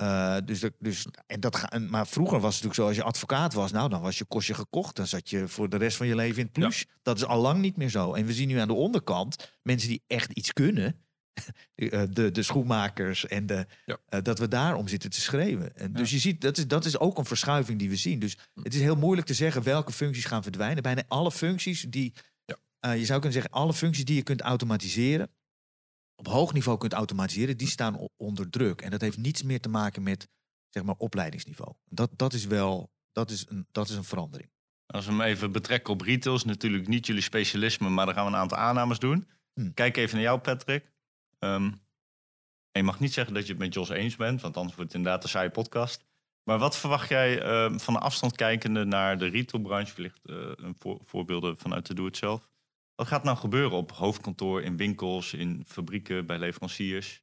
Eh, 0.00 0.36
dus, 0.44 0.64
dus, 0.78 1.06
en 1.26 1.40
dat 1.40 1.56
ga, 1.56 1.78
maar 1.78 2.06
vroeger 2.06 2.40
was 2.40 2.54
het 2.54 2.64
natuurlijk 2.64 2.74
zo, 2.74 2.86
als 2.86 2.96
je 2.96 3.02
advocaat 3.12 3.52
was, 3.52 3.72
nou 3.72 3.88
dan 3.88 4.00
was 4.00 4.18
je 4.18 4.24
kostje 4.24 4.54
gekocht. 4.54 4.96
Dan 4.96 5.06
zat 5.06 5.30
je 5.30 5.48
voor 5.48 5.68
de 5.68 5.76
rest 5.76 5.96
van 5.96 6.06
je 6.06 6.14
leven 6.14 6.38
in 6.38 6.44
het 6.44 6.52
plus. 6.52 6.86
Dat 7.02 7.16
is 7.16 7.24
al 7.24 7.40
lang 7.40 7.60
niet 7.60 7.76
meer 7.76 7.88
zo. 7.88 8.12
En 8.14 8.26
we 8.26 8.32
zien 8.32 8.48
nu 8.48 8.58
aan 8.58 8.68
de 8.68 8.74
onderkant 8.74 9.58
mensen 9.62 9.88
die 9.88 10.02
echt 10.06 10.32
iets 10.32 10.52
kunnen. 10.52 10.96
eh, 11.74 12.02
de, 12.10 12.30
de 12.30 12.42
schoenmakers 12.42 13.26
en 13.26 13.46
de, 13.46 13.66
Ja. 13.84 13.96
eh, 14.08 14.20
dat 14.22 14.38
we 14.38 14.48
daarom 14.48 14.88
zitten 14.88 15.10
te 15.10 15.20
schreeuwen. 15.20 15.76
En 15.76 15.92
Dus 15.92 16.10
je 16.10 16.18
ziet, 16.18 16.40
dat 16.40 16.58
is, 16.58 16.66
dat 16.66 16.84
is 16.84 16.98
ook 16.98 17.18
een 17.18 17.24
verschuiving 17.24 17.78
die 17.78 17.88
we 17.88 17.96
zien. 17.96 18.18
Dus 18.18 18.36
het 18.62 18.74
is 18.74 18.80
heel 18.80 18.96
moeilijk 18.96 19.26
te 19.26 19.34
zeggen 19.34 19.62
welke 19.62 19.92
functies 19.92 20.24
gaan 20.24 20.42
verdwijnen. 20.42 20.82
Bijna 20.82 21.02
alle 21.08 21.32
functies 21.32 21.86
die, 21.88 22.12
Ja. 22.44 22.92
je 22.92 23.04
zou 23.04 23.20
kunnen 23.20 23.32
zeggen, 23.32 23.50
alle 23.60 23.72
functies 23.74 24.04
die 24.04 24.16
je 24.16 24.22
kunt 24.22 24.40
automatiseren, 24.40 25.30
op 26.20 26.26
hoog 26.26 26.52
niveau 26.52 26.78
kunt 26.78 26.92
automatiseren, 26.92 27.56
die 27.56 27.68
staan 27.68 28.08
onder 28.16 28.50
druk. 28.50 28.80
En 28.80 28.90
dat 28.90 29.00
heeft 29.00 29.16
niets 29.16 29.42
meer 29.42 29.60
te 29.60 29.68
maken 29.68 30.02
met 30.02 30.28
zeg 30.68 30.82
maar, 30.82 30.94
opleidingsniveau. 30.98 31.74
Dat, 31.84 32.10
dat 32.16 32.32
is 32.32 32.44
wel 32.44 32.90
dat 33.12 33.30
is 33.30 33.46
een, 33.48 33.66
dat 33.72 33.88
is 33.88 33.96
een 33.96 34.04
verandering. 34.04 34.50
Als 34.86 35.06
we 35.06 35.12
hem 35.12 35.20
even 35.20 35.52
betrekken 35.52 35.92
op 35.92 36.00
retail, 36.00 36.36
is 36.36 36.44
natuurlijk 36.44 36.88
niet 36.88 37.06
jullie 37.06 37.22
specialisme, 37.22 37.88
maar 37.88 38.06
dan 38.06 38.14
gaan 38.14 38.24
we 38.24 38.30
een 38.30 38.36
aantal 38.36 38.58
aannames 38.58 38.98
doen. 38.98 39.28
Hm. 39.54 39.70
Kijk 39.74 39.96
even 39.96 40.14
naar 40.14 40.24
jou, 40.24 40.38
Patrick. 40.40 40.92
Ehm, 41.38 41.64
en 42.72 42.80
je 42.80 42.82
mag 42.82 43.00
niet 43.00 43.12
zeggen 43.12 43.34
dat 43.34 43.46
je 43.46 43.52
het 43.52 43.60
met 43.60 43.74
Jos 43.74 43.88
eens 43.88 44.16
bent, 44.16 44.40
want 44.40 44.56
anders 44.56 44.76
wordt 44.76 44.92
het 44.92 45.00
inderdaad 45.00 45.22
een 45.22 45.30
saaie 45.30 45.50
podcast. 45.50 46.04
Maar 46.42 46.58
wat 46.58 46.76
verwacht 46.76 47.08
jij 47.08 47.42
ehm, 47.42 47.78
van 47.78 47.94
de 47.94 48.00
afstand 48.00 48.36
kijkende 48.36 48.84
naar 48.84 49.18
de 49.18 49.26
retailbranche? 49.26 49.94
Wellicht 49.96 50.20
een 50.22 50.74
voor- 50.78 51.00
voorbeelden 51.04 51.58
vanuit 51.58 51.86
de 51.86 51.94
doe-het-zelf. 51.94 52.48
Wat 53.00 53.08
gaat 53.08 53.24
nou 53.24 53.36
gebeuren 53.36 53.76
op 53.76 53.92
hoofdkantoor, 53.92 54.62
in 54.62 54.76
winkels, 54.76 55.34
in 55.34 55.64
fabrieken, 55.66 56.26
bij 56.26 56.38
leveranciers? 56.38 57.22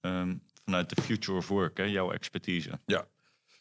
Ehm, 0.00 0.36
vanuit 0.64 0.96
de 0.96 1.02
future 1.02 1.38
of 1.38 1.48
work, 1.48 1.76
hè, 1.76 1.84
jouw 1.84 2.12
expertise. 2.12 2.80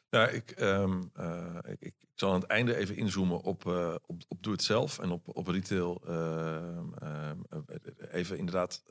Ja, 0.09 0.27
ik, 0.27 0.51
ehm, 0.51 1.03
eh, 1.13 1.57
ik, 1.63 1.81
ik 1.81 1.93
zal 2.15 2.33
aan 2.33 2.39
het 2.39 2.49
einde 2.49 2.75
even 2.75 2.95
inzoomen 2.95 3.41
op, 3.41 3.67
eh, 3.67 3.95
op, 4.05 4.21
op 4.27 4.43
Doe 4.43 4.51
Het 4.51 4.63
Zelf 4.63 4.99
en 4.99 5.09
op, 5.09 5.37
op 5.37 5.47
retail. 5.47 6.01
ehm, 6.05 6.93
eh, 6.93 7.31
even 8.11 8.37
inderdaad 8.37 8.83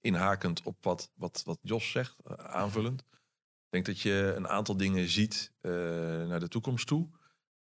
inhakend 0.00 0.62
op 0.62 0.84
wat, 0.84 1.10
wat, 1.14 1.42
wat 1.44 1.58
Jos 1.62 1.90
zegt, 1.90 2.16
aanvullend. 2.36 3.00
Ik 3.00 3.70
denk 3.70 3.86
dat 3.86 4.00
je 4.00 4.32
een 4.36 4.48
aantal 4.48 4.76
dingen 4.76 5.08
ziet 5.08 5.52
naar 6.26 6.40
de 6.40 6.48
toekomst 6.48 6.86
toe. 6.86 7.08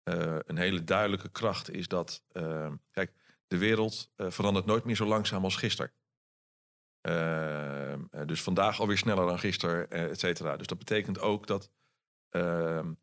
Een 0.03 0.57
hele 0.57 0.83
duidelijke 0.83 1.29
kracht 1.29 1.71
is 1.71 1.87
dat, 1.87 2.23
kijk, 2.91 3.13
de 3.47 3.57
wereld 3.57 4.11
eh, 4.15 4.29
verandert 4.29 4.65
nooit 4.65 4.83
meer 4.83 4.95
zo 4.95 5.05
langzaam 5.05 5.43
als 5.43 5.55
gisteren. 5.55 5.91
Ehm, 7.01 8.01
eh, 8.11 8.25
dus 8.25 8.43
vandaag 8.43 8.79
alweer 8.79 8.97
sneller 8.97 9.25
dan 9.25 9.39
gisteren, 9.39 9.89
eh, 9.89 10.03
et 10.03 10.19
cetera. 10.19 10.57
Dus 10.57 10.67
dat 10.67 10.77
betekent 10.77 11.19
ook 11.19 11.47
dat 11.47 11.71
ehm, 12.29 12.93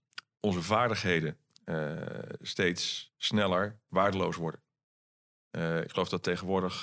onze 0.40 0.62
vaardigheden 0.62 1.38
steeds 2.40 3.12
sneller 3.16 3.80
waardeloos 3.88 4.36
worden. 4.36 4.62
Ik 5.82 5.90
geloof 5.90 6.08
dat 6.08 6.22
tegenwoordig 6.22 6.82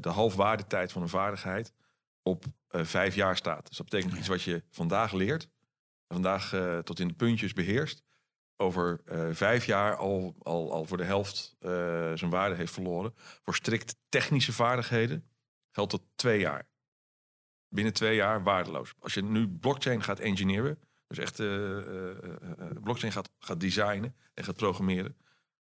de 0.00 0.08
halfwaardetijd 0.08 0.92
van 0.92 1.02
een 1.02 1.08
vaardigheid 1.08 1.72
op 2.22 2.44
vijf 2.68 3.14
jaar 3.14 3.36
staat. 3.36 3.68
Dus 3.68 3.76
dat 3.76 3.88
betekent 3.88 4.18
iets 4.18 4.28
wat 4.28 4.42
je 4.42 4.62
vandaag 4.70 5.12
leert, 5.12 5.48
vandaag 6.08 6.54
tot 6.84 6.98
in 7.00 7.08
de 7.08 7.14
puntjes 7.14 7.52
beheerst, 7.52 8.02
over 8.62 9.00
eh, 9.04 9.28
vijf 9.30 9.64
jaar 9.64 9.96
al, 9.96 10.34
al, 10.38 10.72
al 10.72 10.84
voor 10.84 10.96
de 10.96 11.04
helft 11.04 11.56
eh, 11.60 11.70
zijn 12.14 12.30
waarde 12.30 12.54
heeft 12.54 12.72
verloren. 12.72 13.14
Voor 13.42 13.54
strikt 13.54 13.96
technische 14.08 14.52
vaardigheden 14.52 15.24
geldt 15.70 15.90
dat 15.90 16.02
twee 16.14 16.40
jaar. 16.40 16.68
Binnen 17.68 17.92
twee 17.92 18.14
jaar 18.14 18.42
waardeloos. 18.42 18.94
Als 18.98 19.14
je 19.14 19.22
nu 19.22 19.48
blockchain 19.48 20.02
gaat 20.02 20.18
engineeren, 20.18 20.78
dus 21.06 21.18
echt 21.18 21.40
eh, 21.40 21.46
blockchain 22.82 23.12
gaat, 23.12 23.30
gaat 23.38 23.60
designen 23.60 24.14
en 24.34 24.44
gaat 24.44 24.56
programmeren, 24.56 25.16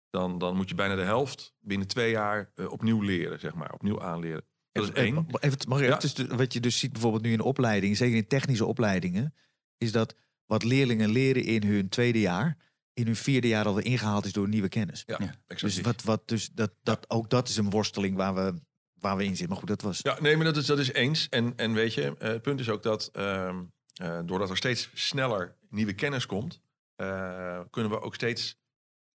dan, 0.09 0.37
dan 0.37 0.55
moet 0.55 0.69
je 0.69 0.75
bijna 0.75 0.95
de 0.95 1.01
helft 1.01 1.53
binnen 1.59 1.87
twee 1.87 2.11
jaar 2.11 2.51
opnieuw 2.69 3.01
leren, 3.01 3.39
zeg 3.39 3.53
maar, 3.53 3.73
opnieuw 3.73 4.01
aanleren. 4.01 4.45
Dat 4.71 4.83
is 4.83 4.91
één. 4.91 5.17
Even, 5.17 5.39
even, 5.39 5.57
mag 5.67 5.79
ik 5.79 5.87
Ja. 5.87 5.97
even, 6.01 6.27
dus 6.27 6.37
wat 6.37 6.53
je 6.53 6.59
dus 6.59 6.79
ziet 6.79 6.91
bijvoorbeeld 6.91 7.23
nu 7.23 7.31
in 7.31 7.41
opleidingen, 7.41 7.95
zeker 7.95 8.17
in 8.17 8.27
technische 8.27 8.65
opleidingen, 8.65 9.33
is 9.77 9.91
dat 9.91 10.15
wat 10.45 10.63
leerlingen 10.63 11.09
leren 11.09 11.43
in 11.43 11.63
hun 11.63 11.89
tweede 11.89 12.19
jaar, 12.19 12.57
in 12.93 13.05
hun 13.05 13.15
vierde 13.15 13.47
jaar 13.47 13.65
alweer 13.65 13.85
ingehaald 13.85 14.25
is 14.25 14.31
door 14.31 14.47
nieuwe 14.47 14.69
kennis. 14.69 15.03
Ja, 15.05 15.15
Ja. 15.19 15.35
exact. 15.47 15.75
Dus, 15.75 15.81
wat, 15.85 16.03
wat, 16.03 16.27
dus 16.27 16.49
dat, 16.49 16.71
dat, 16.83 17.09
ook 17.09 17.29
dat 17.29 17.47
is 17.49 17.57
een 17.57 17.69
worsteling 17.69 18.15
waar 18.15 18.35
we, 18.35 18.61
waar 18.93 19.17
we 19.17 19.23
in 19.23 19.29
zitten. 19.29 19.49
Maar 19.49 19.57
goed, 19.57 19.67
dat 19.67 19.81
was... 19.81 19.99
Ja, 20.01 20.21
nee, 20.21 20.35
maar 20.35 20.45
dat 20.45 20.57
is, 20.57 20.65
dat 20.65 20.79
is 20.79 20.91
eens. 20.93 21.29
En, 21.29 21.53
en 21.55 21.73
weet 21.73 21.93
je, 21.93 22.15
eh, 22.17 22.29
het 22.29 22.41
punt 22.41 22.59
is 22.59 22.69
ook 22.69 22.83
dat 22.83 23.09
ehm, 23.11 23.63
eh, 23.95 24.19
doordat 24.25 24.49
er 24.49 24.57
steeds 24.57 24.89
sneller 24.93 25.57
nieuwe 25.69 25.93
kennis 25.93 26.25
komt, 26.25 26.61
eh, 26.95 27.59
kunnen 27.69 27.91
we 27.91 28.01
ook 28.01 28.15
steeds 28.15 28.59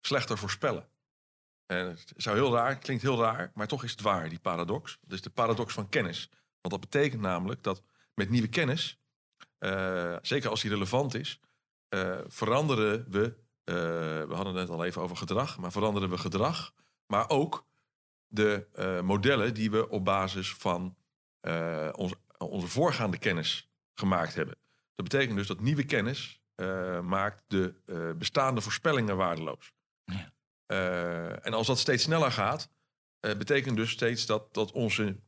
slechter 0.01 0.37
voorspellen. 0.37 0.89
En 1.65 1.87
het 1.87 2.13
zou 2.15 2.35
heel 2.35 2.53
raar, 2.53 2.77
klinkt 2.77 3.03
heel 3.03 3.21
raar, 3.21 3.51
maar 3.53 3.67
toch 3.67 3.83
is 3.83 3.91
het 3.91 4.01
waar, 4.01 4.29
die 4.29 4.39
paradox. 4.39 4.97
Dat 5.01 5.13
is 5.13 5.21
de 5.21 5.29
paradox 5.29 5.73
van 5.73 5.89
kennis. 5.89 6.29
Want 6.61 6.81
dat 6.81 6.91
betekent 6.91 7.21
namelijk 7.21 7.63
dat 7.63 7.81
met 8.13 8.29
nieuwe 8.29 8.47
kennis, 8.47 8.99
eh, 9.57 10.15
zeker 10.21 10.49
als 10.49 10.61
die 10.61 10.71
relevant 10.71 11.13
is, 11.15 11.39
eh, 11.87 12.19
veranderen 12.27 13.05
we, 13.09 13.35
eh, 13.65 13.75
we 14.27 14.33
hadden 14.33 14.55
het 14.55 14.67
net 14.67 14.77
al 14.77 14.85
even 14.85 15.01
over 15.01 15.17
gedrag, 15.17 15.57
maar 15.57 15.71
veranderen 15.71 16.09
we 16.09 16.17
gedrag, 16.17 16.73
maar 17.07 17.29
ook 17.29 17.65
de 18.27 18.67
eh, 18.73 19.01
modellen 19.01 19.53
die 19.53 19.71
we 19.71 19.89
op 19.89 20.05
basis 20.05 20.53
van 20.53 20.95
eh, 21.39 21.89
onze, 21.91 22.15
onze 22.37 22.67
voorgaande 22.67 23.17
kennis 23.17 23.69
gemaakt 23.93 24.35
hebben. 24.35 24.55
Dat 24.95 25.09
betekent 25.09 25.37
dus 25.37 25.47
dat 25.47 25.59
nieuwe 25.59 25.85
kennis 25.85 26.39
maakt 27.03 27.43
de 27.47 27.73
bestaande 28.17 28.61
voorspellingen 28.61 29.17
waardeloos. 29.17 29.73
Ja. 30.05 30.31
En 31.41 31.53
als 31.53 31.67
dat 31.67 31.79
steeds 31.79 32.03
sneller 32.03 32.31
gaat, 32.31 32.69
betekent 33.19 33.75
dus 33.75 33.91
steeds 33.91 34.25
dat, 34.25 34.53
dat 34.53 34.71
onze 34.71 35.19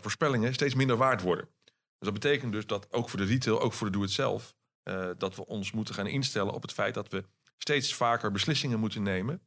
voorspellingen 0.00 0.54
steeds 0.54 0.74
minder 0.74 0.96
waard 0.96 1.22
worden. 1.22 1.48
Dus 1.64 2.08
dat 2.08 2.12
betekent 2.12 2.52
dus 2.52 2.66
dat 2.66 2.92
ook 2.92 3.08
voor 3.08 3.18
de 3.18 3.24
retail, 3.24 3.60
ook 3.60 3.72
voor 3.72 3.86
de 3.86 3.92
doe-het-zelf, 3.92 4.54
eh, 4.82 5.10
dat 5.18 5.36
we 5.36 5.46
ons 5.46 5.72
moeten 5.72 5.94
gaan 5.94 6.06
instellen 6.06 6.52
op 6.52 6.62
het 6.62 6.72
feit 6.72 6.94
dat 6.94 7.08
we 7.08 7.24
steeds 7.62 7.94
vaker 7.94 8.30
beslissingen 8.30 8.78
moeten 8.78 9.02
nemen 9.02 9.42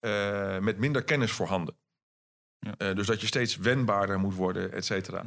eh, 0.00 0.58
met 0.58 0.78
minder 0.78 1.04
kennis 1.04 1.32
voorhanden. 1.32 1.76
Ja. 2.58 2.74
Eh, 2.76 2.94
dus 2.94 3.06
dat 3.06 3.20
je 3.20 3.26
steeds 3.26 3.56
wendbaarder 3.56 4.18
moet 4.18 4.34
worden, 4.34 4.72
et 4.72 4.84
cetera. 4.84 5.26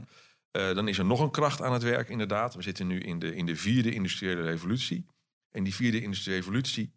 Eh, 0.52 0.76
dan 0.76 0.88
is 0.88 0.98
er 0.98 1.06
nog 1.06 1.20
een 1.20 1.32
kracht 1.32 1.62
aan 1.62 1.74
het 1.74 1.84
werk, 1.84 2.10
inderdaad. 2.10 2.56
We 2.56 2.62
zitten 2.62 2.88
nu 2.88 3.00
in 3.00 3.20
de, 3.20 3.36
in 3.36 3.46
de 3.46 3.56
vierde 3.56 3.92
industriële 3.92 4.42
revolutie. 4.42 5.06
En 5.52 5.64
die 5.64 5.76
vierde 5.76 6.02
industriële 6.02 6.38
revolutie, 6.38 6.94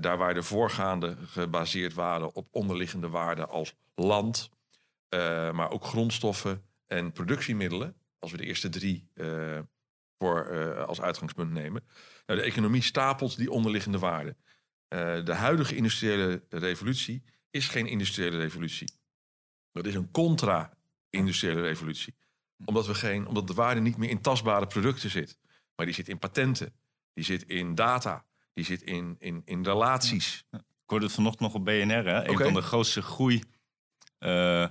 daar 0.00 0.18
waar 0.18 0.34
de 0.34 0.42
voorgaande 0.42 1.16
gebaseerd 1.26 1.94
waren 1.94 2.34
op 2.34 2.48
onderliggende 2.50 3.08
waarden 3.08 3.48
als 3.48 3.74
land, 3.94 4.50
maar 5.52 5.70
ook 5.70 5.84
grondstoffen 5.84 6.62
en 6.86 7.12
productiemiddelen, 7.12 7.96
als 8.18 8.30
we 8.30 8.36
de 8.36 8.44
eerste 8.44 8.68
drie 8.68 9.08
voor, 10.18 10.46
eh, 10.46 10.84
als 10.84 11.00
uitgangspunt 11.00 11.50
nemen. 11.52 11.84
Nou, 12.26 12.40
de 12.40 12.46
economie 12.46 12.82
stapelt 12.82 13.36
die 13.36 13.50
onderliggende 13.50 13.98
waarden. 13.98 14.36
Eh, 14.88 15.24
de 15.24 15.34
huidige 15.34 15.76
industriële 15.76 16.42
revolutie 16.48 17.22
is 17.50 17.68
geen 17.68 17.86
industriële 17.86 18.36
revolutie. 18.38 18.92
Dat 19.72 19.86
is 19.86 19.94
een 19.94 20.10
contra-industriële 20.10 21.60
revolutie. 21.60 22.14
Omdat, 22.64 22.86
we 22.86 22.94
geen, 22.94 23.26
omdat 23.26 23.46
de 23.46 23.54
waarde 23.54 23.80
niet 23.80 23.96
meer 23.96 24.10
in 24.10 24.20
tastbare 24.20 24.66
producten 24.66 25.10
zit. 25.10 25.38
Maar 25.76 25.86
die 25.86 25.94
zit 25.94 26.08
in 26.08 26.18
patenten. 26.18 26.72
Die 27.12 27.24
zit 27.24 27.42
in 27.42 27.74
data. 27.74 28.24
Die 28.52 28.64
zit 28.64 28.82
in, 28.82 29.16
in, 29.18 29.42
in 29.44 29.64
relaties. 29.64 30.44
Ik 30.50 30.60
hoorde 30.86 31.04
het 31.04 31.14
vanochtend 31.14 31.42
nog 31.42 31.54
op 31.54 31.64
BNR. 31.64 32.06
Hè? 32.06 32.28
Een 32.28 32.38
van 32.38 32.54
de 32.54 32.62
grootste 32.62 33.02
groei 33.02 33.42
eh, 34.18 34.68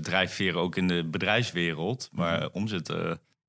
drijfveren 0.00 0.60
ook 0.60 0.76
in 0.76 0.88
de 0.88 1.04
bedrijfswereld. 1.04 2.08
Waar 2.12 2.40
Mhm. 2.40 2.48
omzet, 2.52 2.88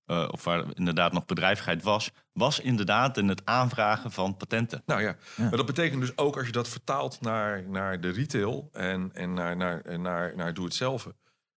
eh, 0.08 0.28
of 0.32 0.44
waar 0.44 0.66
inderdaad 0.74 1.14
nog 1.14 1.26
bedrijvigheid 1.26 1.84
was, 1.84 2.12
was 2.34 2.60
inderdaad 2.60 3.18
in 3.18 3.28
het 3.28 3.46
aanvragen 3.46 4.12
van 4.12 4.38
patenten. 4.38 4.82
Nou 4.86 5.02
ja, 5.02 5.16
Ja. 5.36 5.44
maar 5.44 5.58
dat 5.58 5.66
betekent 5.66 6.02
dus 6.02 6.18
ook 6.18 6.38
als 6.38 6.46
je 6.46 6.52
dat 6.52 6.70
vertaalt 6.70 7.22
naar, 7.22 7.64
naar 7.70 8.02
de 8.02 8.10
retail 8.10 8.70
en, 8.72 9.12
en 9.14 9.34
naar, 9.34 9.58
naar, 9.58 9.82
en 9.82 10.02
naar, 10.02 10.36
naar 10.36 10.54
doe 10.54 10.66
het 10.66 10.74
zelf. 10.74 11.08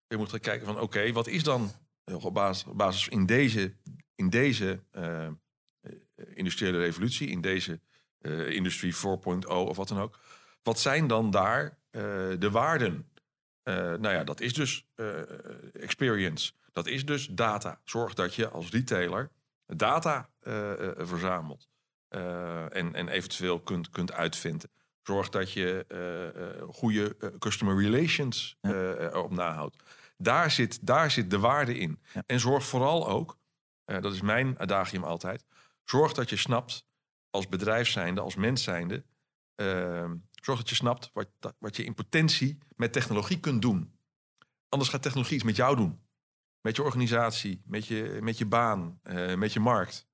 Je 0.07 0.17
moet 0.17 0.31
gaan 0.31 0.41
kijken 0.41 0.67
van 0.67 0.81
oké, 0.81 1.13
wat 1.13 1.27
is 1.27 1.43
dan 1.43 1.71
eh, 2.05 2.25
op 2.25 2.35
basis, 2.35 2.65
op 2.65 2.77
basis 2.79 3.09
in 3.09 3.27
deze, 3.27 3.75
in 4.15 4.31
deze 4.31 4.81
eh, 4.91 5.29
industriële 6.35 6.79
revolutie, 6.79 7.29
in 7.29 7.41
deze 7.41 7.81
eh 8.21 8.51
industrie 8.51 8.95
4.0 8.95 9.01
of 9.49 9.77
wat 9.77 9.89
dan 9.89 10.01
ook. 10.01 10.19
Wat 10.63 10.79
zijn 10.79 11.07
dan 11.07 11.31
daar 11.31 11.79
eh, 11.91 12.03
de 12.39 12.51
waarden 12.51 13.09
Eh, 13.63 13.75
nou 13.77 14.09
ja, 14.15 14.25
dat 14.25 14.41
is 14.41 14.53
dus 14.53 14.87
eh, 14.95 15.23
experience. 15.83 16.53
Dat 16.83 16.93
is 16.93 17.05
dus 17.07 17.27
data. 17.27 17.81
Zorg 17.85 18.15
dat 18.15 18.35
je 18.35 18.49
als 18.49 18.71
retailer 18.71 19.31
data 19.67 20.31
eh, 20.41 20.73
eh, 20.73 21.07
verzamelt. 21.07 21.69
eh, 22.09 22.77
en, 22.77 22.95
en 22.95 23.09
eventueel 23.09 23.61
kunt, 23.61 23.91
kunt 23.91 24.13
uitvinden. 24.13 24.71
Zorg 25.03 25.29
dat 25.29 25.53
je 25.53 25.85
goede 26.73 27.17
customer 27.39 27.83
relations 27.83 28.57
Ja. 28.61 28.71
erop 28.95 29.31
nahoudt. 29.31 29.77
Daar 30.17 30.51
zit, 30.51 30.87
daar 30.87 31.11
zit 31.11 31.31
de 31.31 31.39
waarde 31.39 31.79
in. 31.79 31.99
Ja. 32.15 32.23
En 32.27 32.41
zorg 32.41 32.65
vooral 32.65 33.09
ook, 33.09 33.39
dat 33.85 34.13
is 34.13 34.21
mijn 34.21 34.59
adagium 34.59 35.05
altijd... 35.05 35.45
zorg 35.85 36.13
dat 36.13 36.31
je 36.31 36.37
snapt 36.37 36.85
als 37.31 37.49
bedrijf 37.49 37.89
zijnde, 37.89 38.21
als 38.21 38.35
mens 38.35 38.63
zijnde... 38.63 39.05
eh, 39.55 40.11
zorg 40.43 40.59
dat 40.59 40.69
je 40.69 40.75
snapt 40.75 41.11
wat, 41.13 41.29
wat 41.59 41.77
je 41.77 41.85
in 41.85 41.95
potentie 41.95 42.59
met 42.77 42.93
technologie 42.93 43.41
kunt 43.41 43.63
doen. 43.63 43.99
Anders 44.69 44.91
gaat 44.91 45.03
technologie 45.03 45.35
iets 45.35 45.45
met 45.45 45.57
jou 45.57 45.77
doen. 45.77 46.01
Met 46.61 46.77
je 46.77 46.83
organisatie, 46.83 47.63
met 47.67 47.87
je, 47.87 48.19
met 48.23 48.39
je 48.39 48.47
baan, 48.47 49.01
eh, 49.03 49.35
met 49.35 49.53
je 49.53 49.61
markt. 49.61 50.11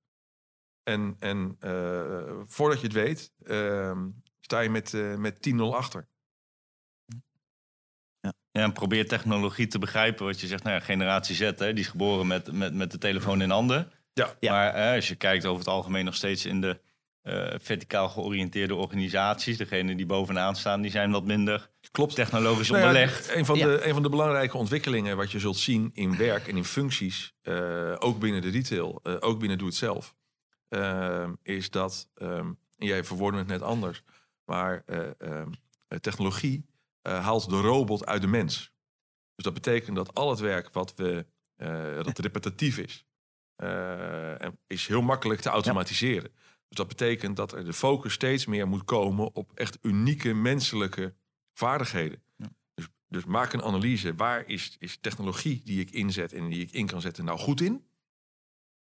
En, 0.87 1.15
en 1.19 1.55
eh, 1.59 2.39
voordat 2.45 2.79
je 2.79 2.85
het 2.85 2.95
weet, 2.95 3.33
eh, 3.43 3.97
sta 4.39 4.59
je 4.59 4.69
met, 4.69 4.93
eh, 4.93 5.15
met 5.15 5.41
10-0 5.41 5.75
achter. 5.75 6.07
Ja, 8.19 8.33
en 8.51 8.73
probeer 8.73 9.07
technologie 9.07 9.67
te 9.67 9.79
begrijpen. 9.79 10.25
Wat 10.25 10.39
je 10.39 10.47
zegt, 10.47 10.63
nou 10.63 10.75
ja, 10.75 10.81
generatie 10.81 11.35
Z, 11.35 11.39
hè, 11.39 11.73
die 11.73 11.83
is 11.83 11.87
geboren 11.87 12.27
met, 12.27 12.51
met, 12.51 12.73
met 12.73 12.91
de 12.91 12.97
telefoon 12.97 13.41
in 13.41 13.49
handen. 13.49 13.91
Ja. 14.13 14.35
Ja. 14.39 14.51
Maar 14.51 14.75
hè, 14.75 14.95
als 14.95 15.07
je 15.07 15.15
kijkt 15.15 15.45
over 15.45 15.59
het 15.59 15.73
algemeen 15.73 16.05
nog 16.05 16.15
steeds 16.15 16.45
in 16.45 16.61
de 16.61 16.81
verticaal 17.61 18.09
georiënteerde 18.09 18.75
organisaties. 18.75 19.57
Degene 19.57 19.95
die 19.95 20.05
bovenaan 20.05 20.55
staan, 20.55 20.81
die 20.81 20.91
zijn 20.91 21.11
wat 21.11 21.23
minder 21.25 21.69
Klopt. 21.91 22.15
technologisch 22.15 22.69
Nou 22.69 22.81
ja, 22.81 22.87
onderlegd. 22.87 23.35
een, 23.35 23.45
van 23.45 23.57
Ja. 23.57 23.65
de, 23.65 23.85
een 23.87 23.93
van 23.93 24.03
de 24.03 24.09
belangrijke 24.09 24.57
ontwikkelingen 24.57 25.17
wat 25.17 25.31
je 25.31 25.39
zult 25.39 25.57
zien 25.57 25.89
in 25.93 26.17
werk 26.17 26.47
en 26.47 26.57
in 26.57 26.65
functies, 26.65 27.33
eh, 27.41 27.95
ook 27.99 28.19
binnen 28.19 28.41
de 28.41 28.49
retail, 28.49 28.99
eh, 29.03 29.15
ook 29.19 29.39
binnen 29.39 29.57
Doe 29.57 29.67
Het 29.67 29.75
Zelf, 29.77 30.15
eh, 30.67 31.29
is 31.43 31.69
dat, 31.69 32.09
ehm, 32.15 32.47
en 32.77 32.87
jij 32.87 33.03
verwoordde 33.03 33.39
het 33.39 33.47
net 33.47 33.61
anders, 33.61 34.03
maar 34.45 34.83
eh, 34.85 34.99
ehm, 35.17 35.47
eh, 35.87 35.97
technologie 35.99 36.65
eh, 37.01 37.23
haalt 37.23 37.49
de 37.49 37.61
robot 37.61 38.05
uit 38.05 38.21
de 38.21 38.27
mens. 38.27 38.71
Dus 39.35 39.45
dat 39.45 39.53
betekent 39.53 39.95
dat 39.95 40.13
al 40.13 40.29
het 40.29 40.39
werk 40.39 40.69
wat 40.73 40.93
we, 40.95 41.25
eh, 41.55 42.03
dat 42.03 42.19
repetitief 42.19 42.77
is, 42.77 43.05
eh, 43.55 44.41
en 44.41 44.59
is 44.67 44.87
heel 44.87 45.01
makkelijk 45.01 45.41
te 45.41 45.49
automatiseren. 45.49 46.31
Dus 46.67 46.77
dat 46.77 46.87
betekent 46.87 47.35
dat 47.35 47.51
er 47.51 47.65
de 47.65 47.73
focus 47.73 48.13
steeds 48.13 48.45
meer 48.45 48.67
moet 48.67 48.83
komen 48.83 49.35
op 49.35 49.51
echt 49.53 49.77
unieke 49.81 50.33
menselijke 50.33 51.15
vaardigheden. 51.53 52.23
Dus, 52.73 52.87
dus 53.07 53.25
maak 53.25 53.53
een 53.53 53.63
analyse. 53.63 54.15
Waar 54.15 54.47
is, 54.47 54.75
is 54.79 54.97
technologie 55.01 55.61
die 55.63 55.79
ik 55.79 55.91
inzet 55.91 56.33
en 56.33 56.47
die 56.47 56.61
ik 56.61 56.71
in 56.71 56.87
kan 56.87 57.01
zetten 57.01 57.25
nou 57.25 57.39
goed 57.39 57.61
in? 57.61 57.87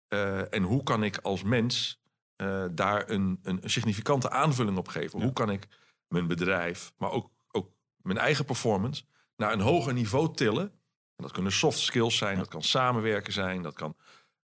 Eh, 0.09 0.55
en 0.55 0.63
hoe 0.63 0.83
kan 0.83 1.03
ik 1.03 1.19
als 1.19 1.43
mens 1.43 2.01
eh, 2.37 2.65
daar 2.73 3.11
een, 3.11 3.39
een, 3.43 3.59
een 3.63 3.71
significante 3.71 4.31
aanvulling 4.31 4.77
op 4.77 4.89
geven? 4.89 5.19
Ja. 5.19 5.25
Hoe 5.25 5.35
kan 5.35 5.51
ik 5.51 5.67
mijn 6.09 6.27
bedrijf, 6.27 6.93
maar 6.97 7.11
ook, 7.11 7.31
ook 7.51 7.73
mijn 7.97 8.19
eigen 8.19 8.45
performance 8.45 9.05
naar 9.37 9.53
een 9.53 9.61
hoger 9.61 9.93
niveau 9.93 10.35
tillen? 10.35 10.71
En 11.17 11.23
dat 11.25 11.33
kunnen 11.33 11.53
soft 11.53 11.79
skills 11.79 12.17
zijn, 12.17 12.39
dat 12.39 12.49
kan 12.49 12.63
samenwerken 12.63 13.33
zijn, 13.33 13.63
dat 13.63 13.75
kan 13.75 13.97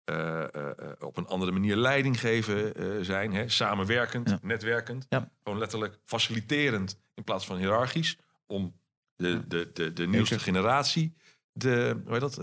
eh, 0.08 0.54
eh, 0.54 0.70
eh, 0.78 0.92
op 0.98 1.16
een 1.16 1.26
andere 1.26 1.52
manier 1.52 1.76
leiding 1.76 2.20
geven 2.20 3.04
zijn. 3.04 3.32
Hè? 3.32 3.48
Samenwerkend, 3.48 4.28
Ja. 4.30 4.38
netwerkend. 4.42 5.06
Ja. 5.08 5.30
Gewoon 5.42 5.58
letterlijk 5.58 5.98
faciliterend 6.04 7.00
in 7.14 7.24
plaats 7.24 7.46
van 7.46 7.56
hiërarchisch. 7.56 8.16
Om 8.46 8.80
de, 9.16 9.46
de, 9.48 9.70
de, 9.72 9.92
de 9.92 10.06
nieuwste 10.06 10.38
generatie 10.38 11.14
de, 11.52 12.02
hoe 12.06 12.18
dat, 12.18 12.40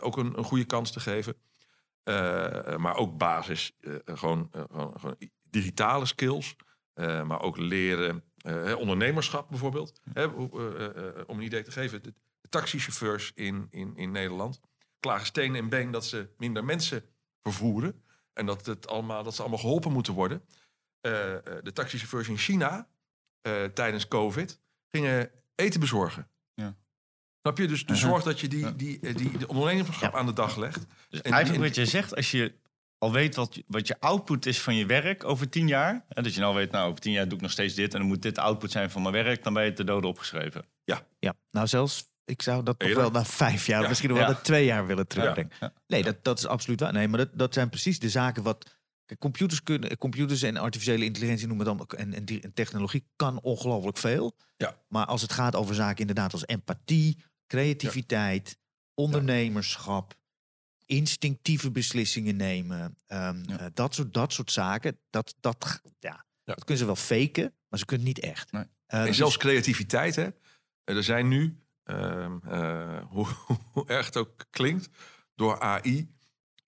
ook 0.00 0.16
een, 0.16 0.38
een 0.38 0.44
goede 0.44 0.64
kans 0.64 0.92
te 0.92 1.00
geven. 1.00 1.34
Maar 2.76 2.96
ook 2.96 3.18
basis, 3.18 3.72
gewoon, 4.04 4.50
gewoon, 4.52 5.00
gewoon 5.00 5.16
digitale 5.50 6.06
skills. 6.06 6.56
maar 6.94 7.40
ook 7.40 7.56
leren, 7.56 8.24
ondernemerschap 8.78 9.48
bijvoorbeeld. 9.48 10.00
Hè, 10.12 10.24
om 11.26 11.38
een 11.38 11.44
idee 11.44 11.62
te 11.62 11.72
geven, 11.72 12.02
de, 12.02 12.14
de 12.40 12.48
taxichauffeurs 12.48 13.32
in, 13.34 13.66
in, 13.70 13.96
in 13.96 14.10
Nederland 14.10 14.60
klagen 15.00 15.26
steen 15.26 15.54
en 15.54 15.68
been 15.68 15.90
dat 15.90 16.06
ze 16.06 16.28
minder 16.38 16.64
mensen 16.64 17.04
vervoeren. 17.42 18.02
En 18.32 18.46
dat, 18.46 18.66
het 18.66 18.88
allemaal, 18.88 19.22
dat 19.22 19.34
ze 19.34 19.40
allemaal 19.40 19.58
geholpen 19.58 19.92
moeten 19.92 20.14
worden. 20.14 20.42
Eh, 21.00 21.34
eh, 21.34 21.42
de 21.62 21.72
taxichauffeurs 21.72 22.28
in 22.28 22.36
China 22.38 22.88
eh, 23.40 23.64
tijdens 23.64 24.08
COVID 24.08 24.60
gingen 24.88 25.30
eten 25.54 25.80
bezorgen. 25.80 26.28
Ja. 26.54 26.76
Snap 27.42 27.58
je? 27.58 27.66
Dus, 27.66 27.86
dus 27.86 27.96
Uh-huh. 27.96 28.12
zorg 28.12 28.24
dat 28.24 28.40
je 28.40 28.48
die, 28.48 28.58
Ja. 28.60 28.70
die, 28.70 28.98
die, 29.14 29.38
die 29.38 29.48
ondernemerschap 29.48 30.12
Ja. 30.12 30.18
aan 30.18 30.26
de 30.26 30.32
dag 30.32 30.56
legt. 30.56 30.86
Dus 31.08 31.20
En- 31.20 31.32
eigenlijk 31.32 31.62
en- 31.62 31.68
wat 31.68 31.76
je 31.76 31.86
zegt, 31.86 32.16
als 32.16 32.30
je 32.30 32.54
al 32.98 33.12
weet 33.12 33.34
wat, 33.34 33.54
je- 33.54 33.64
wat 33.66 33.86
je 33.86 34.00
output 34.00 34.46
is 34.46 34.60
van 34.60 34.74
je 34.74 34.86
werk 34.86 35.24
over 35.24 35.48
tien 35.48 35.68
jaar. 35.68 36.04
Hè, 36.08 36.22
dat 36.22 36.34
je 36.34 36.40
nou 36.40 36.54
weet, 36.54 36.70
nou 36.70 36.88
over 36.88 37.00
tien 37.00 37.12
jaar 37.12 37.24
doe 37.24 37.34
ik 37.36 37.40
nog 37.42 37.50
steeds 37.50 37.74
dit 37.74 37.92
en 37.92 37.98
dan 37.98 38.08
moet 38.08 38.22
dit 38.22 38.34
de 38.34 38.40
output 38.40 38.70
zijn 38.70 38.90
van 38.90 39.02
mijn 39.02 39.14
werk. 39.14 39.42
Dan 39.42 39.52
ben 39.52 39.64
je 39.64 39.72
te 39.72 39.84
dode 39.84 40.06
opgeschreven. 40.06 40.64
Ja, 41.18 41.34
nou 41.50 41.66
zelfs, 41.66 42.08
ik 42.30 42.42
zou 42.42 42.62
dat 42.64 42.78
nog 42.78 42.88
Eerder? 42.88 43.02
wel 43.02 43.12
na 43.12 43.24
vijf 43.24 43.66
jaar, 43.66 43.82
Ja. 43.82 43.88
misschien 43.88 44.08
nog 44.08 44.18
wel 44.18 44.26
Ja. 44.26 44.32
naar 44.32 44.42
twee 44.42 44.64
jaar 44.64 44.86
willen 44.86 45.06
terugbrengen. 45.06 45.52
Ja. 45.60 45.72
Nee, 45.86 46.02
dat, 46.02 46.24
dat 46.24 46.38
is 46.38 46.46
absoluut 46.46 46.80
waar. 46.80 46.92
Nee, 46.92 47.08
maar 47.08 47.18
dat, 47.18 47.28
dat 47.32 47.54
zijn 47.54 47.68
precies 47.68 47.98
de 47.98 48.10
zaken 48.10 48.42
wat... 48.42 48.78
Computers, 49.18 49.62
kunnen, 49.62 49.98
computers 49.98 50.42
en 50.42 50.56
artificiële 50.56 51.04
intelligentie 51.04 51.46
noemen 51.46 51.66
dan, 51.66 51.86
en, 51.96 52.14
en, 52.14 52.24
die, 52.24 52.40
en 52.40 52.52
technologie 52.52 53.04
kan 53.16 53.40
ongelooflijk 53.40 53.98
veel. 53.98 54.36
Ja. 54.56 54.76
Maar 54.88 55.06
als 55.06 55.22
het 55.22 55.32
gaat 55.32 55.56
over 55.56 55.74
zaken 55.74 55.98
inderdaad 56.00 56.32
als 56.32 56.46
empathie, 56.46 57.16
creativiteit, 57.46 58.58
ondernemerschap, 58.94 60.14
instinctieve 60.86 61.70
beslissingen 61.70 62.36
nemen, 62.36 62.96
ehm, 63.06 63.42
Ja. 63.46 63.58
eh, 63.58 63.66
dat, 63.74 63.94
soort, 63.94 64.14
dat 64.14 64.32
soort 64.32 64.52
zaken, 64.52 64.98
dat, 65.10 65.34
dat, 65.40 65.80
ja, 65.98 66.24
Ja. 66.44 66.54
dat 66.54 66.58
kunnen 66.64 66.78
ze 66.78 66.84
wel 66.84 66.96
faken, 66.96 67.54
maar 67.68 67.78
ze 67.78 67.84
kunnen 67.84 68.06
het 68.06 68.16
niet 68.16 68.24
echt. 68.26 68.52
Nee. 68.52 68.64
Eh, 68.86 69.00
En 69.00 69.06
dus- 69.06 69.16
zelfs 69.16 69.36
creativiteit, 69.36 70.16
hè. 70.16 70.28
Er 70.84 71.02
zijn 71.04 71.28
nu, 71.28 71.44
eh, 71.44 71.52
hoe, 73.08 73.26
hoe 73.72 73.86
erg 73.86 74.06
het 74.06 74.16
ook 74.16 74.46
klinkt, 74.50 74.88
door 75.34 75.60
AI 75.60 76.14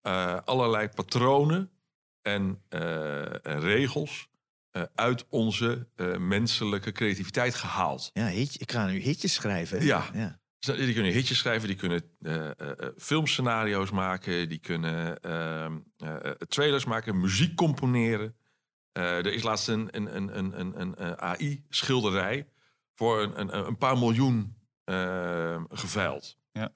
eh, 0.03 0.39
allerlei 0.45 0.89
patronen 0.89 1.71
en, 2.23 2.63
eh, 2.69 3.47
en 3.47 3.61
regels 3.61 4.29
eh, 4.71 4.83
uit 4.95 5.27
onze 5.29 5.89
eh, 5.97 6.17
menselijke 6.17 6.93
creativiteit 6.93 7.55
gehaald. 7.55 8.11
Ja, 8.13 8.27
hit, 8.27 8.61
ik 8.61 8.73
ga 8.73 8.87
nu 8.87 8.99
hitjes 8.99 9.35
schrijven. 9.35 9.85
Ja. 9.85 10.11
ja. 10.15 10.41
Dus 10.59 10.77
die 10.77 10.95
kunnen 10.95 11.13
hitjes 11.13 11.39
schrijven, 11.39 11.69
die 11.69 11.77
kunnen 11.77 12.03
eh, 12.21 12.51
eh, 12.51 12.53
eh, 12.61 12.89
filmscenario's 12.97 13.91
maken, 13.91 14.49
die 14.49 14.59
kunnen 14.59 15.21
ehm, 15.21 15.79
eh, 15.97 16.25
eh, 16.25 16.31
trailers 16.31 16.85
maken, 16.85 17.21
muziek 17.21 17.55
componeren. 17.57 18.37
Eh, 18.93 19.17
er 19.17 19.33
is 19.33 19.43
laatst 19.43 19.69
een, 19.69 19.89
een, 19.91 20.17
een, 20.17 20.39
een, 20.39 20.61
een, 20.61 20.81
een 20.81 20.95
eh, 20.95 21.13
AI-schilderij 21.13 22.49
voor 22.95 23.23
een, 23.23 23.41
een, 23.41 23.67
een 23.67 23.79
paar 23.79 23.99
miljoen 23.99 24.57
eh, 24.85 25.65
geveild. 25.69 26.39
Ja. 26.53 26.73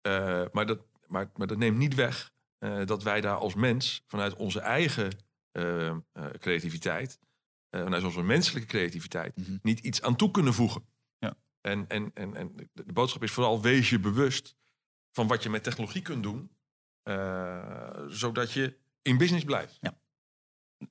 Eh, 0.00 0.44
maar, 0.52 0.66
dat, 0.66 0.80
maar, 1.06 1.30
maar 1.36 1.46
dat 1.46 1.58
neemt 1.58 1.76
niet 1.78 1.94
weg 1.94 2.32
eh, 2.58 2.86
dat 2.86 3.02
wij 3.02 3.20
daar 3.20 3.36
als 3.36 3.54
mens 3.54 4.04
vanuit 4.06 4.34
onze 4.34 4.60
eigen 4.60 5.10
eh, 5.52 5.86
eh, 5.88 5.96
creativiteit, 6.38 7.18
vanuit 7.70 8.04
onze 8.04 8.22
menselijke 8.22 8.68
creativiteit, 8.68 9.36
Mhm. 9.36 9.56
niet 9.62 9.80
iets 9.80 10.02
aan 10.02 10.16
toe 10.16 10.30
kunnen 10.30 10.54
voegen. 10.54 10.86
Ja. 11.18 11.34
En, 11.60 11.88
en, 11.88 12.10
en, 12.14 12.34
en 12.36 12.70
de, 12.72 12.92
boodschap 12.92 13.22
is 13.22 13.32
vooral 13.32 13.60
wees 13.62 13.90
je 13.90 13.98
bewust 14.00 14.56
van 15.12 15.26
wat 15.26 15.42
je 15.42 15.50
met 15.50 15.62
technologie 15.62 16.02
kunt 16.02 16.22
doen, 16.22 16.56
zodat 18.08 18.52
je 18.52 18.78
in 19.02 19.18
business 19.18 19.44
blijft. 19.44 19.78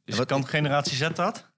Dus 0.04 0.17
Wat- 0.17 0.28
kan 0.28 0.47
generatie 0.47 0.95
Z 0.97 1.10
dat? 1.13 1.51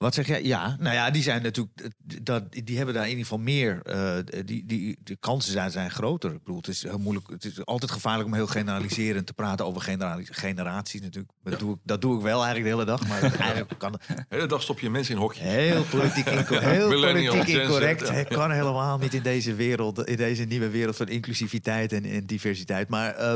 Wat 0.00 0.14
zeg 0.14 0.26
jij? 0.26 0.44
Ja, 0.44 0.76
nou 0.78 0.94
ja, 0.94 1.10
die 1.10 1.22
zijn 1.22 1.42
natuurlijk, 1.42 1.88
dat, 2.22 2.42
die 2.64 2.76
hebben 2.76 2.94
daar 2.94 3.02
in 3.04 3.08
ieder 3.10 3.24
geval 3.24 3.38
meer, 3.38 3.82
eh, 3.82 4.16
die, 4.44 4.66
die, 4.66 4.98
de 5.02 5.16
kansen 5.16 5.52
zijn, 5.52 5.70
zijn 5.70 5.90
groter. 5.90 6.32
Ik 6.32 6.38
bedoel, 6.38 6.56
het 6.56 6.68
is 6.68 6.82
heel 6.82 6.98
moeilijk, 6.98 7.28
het 7.30 7.44
is 7.44 7.64
altijd 7.64 7.90
gevaarlijk 7.90 8.28
om 8.28 8.34
heel 8.34 8.46
generaliserend 8.46 9.26
te 9.26 9.32
praten 9.32 9.66
over 9.66 9.80
genera- 9.82 10.18
generaties 10.22 11.00
natuurlijk. 11.00 11.32
Dat, 11.42 11.58
doe 11.58 11.74
ik, 11.74 11.78
dat 11.82 12.00
doe 12.00 12.16
ik 12.16 12.22
wel 12.22 12.44
eigenlijk 12.44 12.64
de 12.64 12.70
hele 12.70 12.84
dag, 12.84 13.08
maar 13.08 13.22
eigenlijk 13.40 13.74
kan 13.78 13.92
De 13.92 14.24
hele 14.28 14.46
dag 14.46 14.62
stop 14.62 14.80
je 14.80 14.90
mensen 14.90 15.14
in 15.14 15.20
hokjes. 15.20 15.42
heel 15.44 15.82
politiek, 15.84 16.26
inco- 16.38 16.58
heel 16.58 16.88
politiek 16.88 17.46
incorrect. 17.56 18.08
Het 18.08 18.28
kan 18.28 18.50
helemaal 18.50 18.98
niet 18.98 19.14
in 19.14 19.22
deze 19.22 19.54
wereld, 19.54 20.06
in 20.06 20.16
deze 20.16 20.44
nieuwe 20.44 20.68
wereld 20.70 20.96
van 20.96 21.08
inclusiviteit 21.08 21.92
en, 21.92 22.04
en 22.04 22.26
diversiteit. 22.26 22.88
Maar 22.88 23.14
eh, 23.14 23.34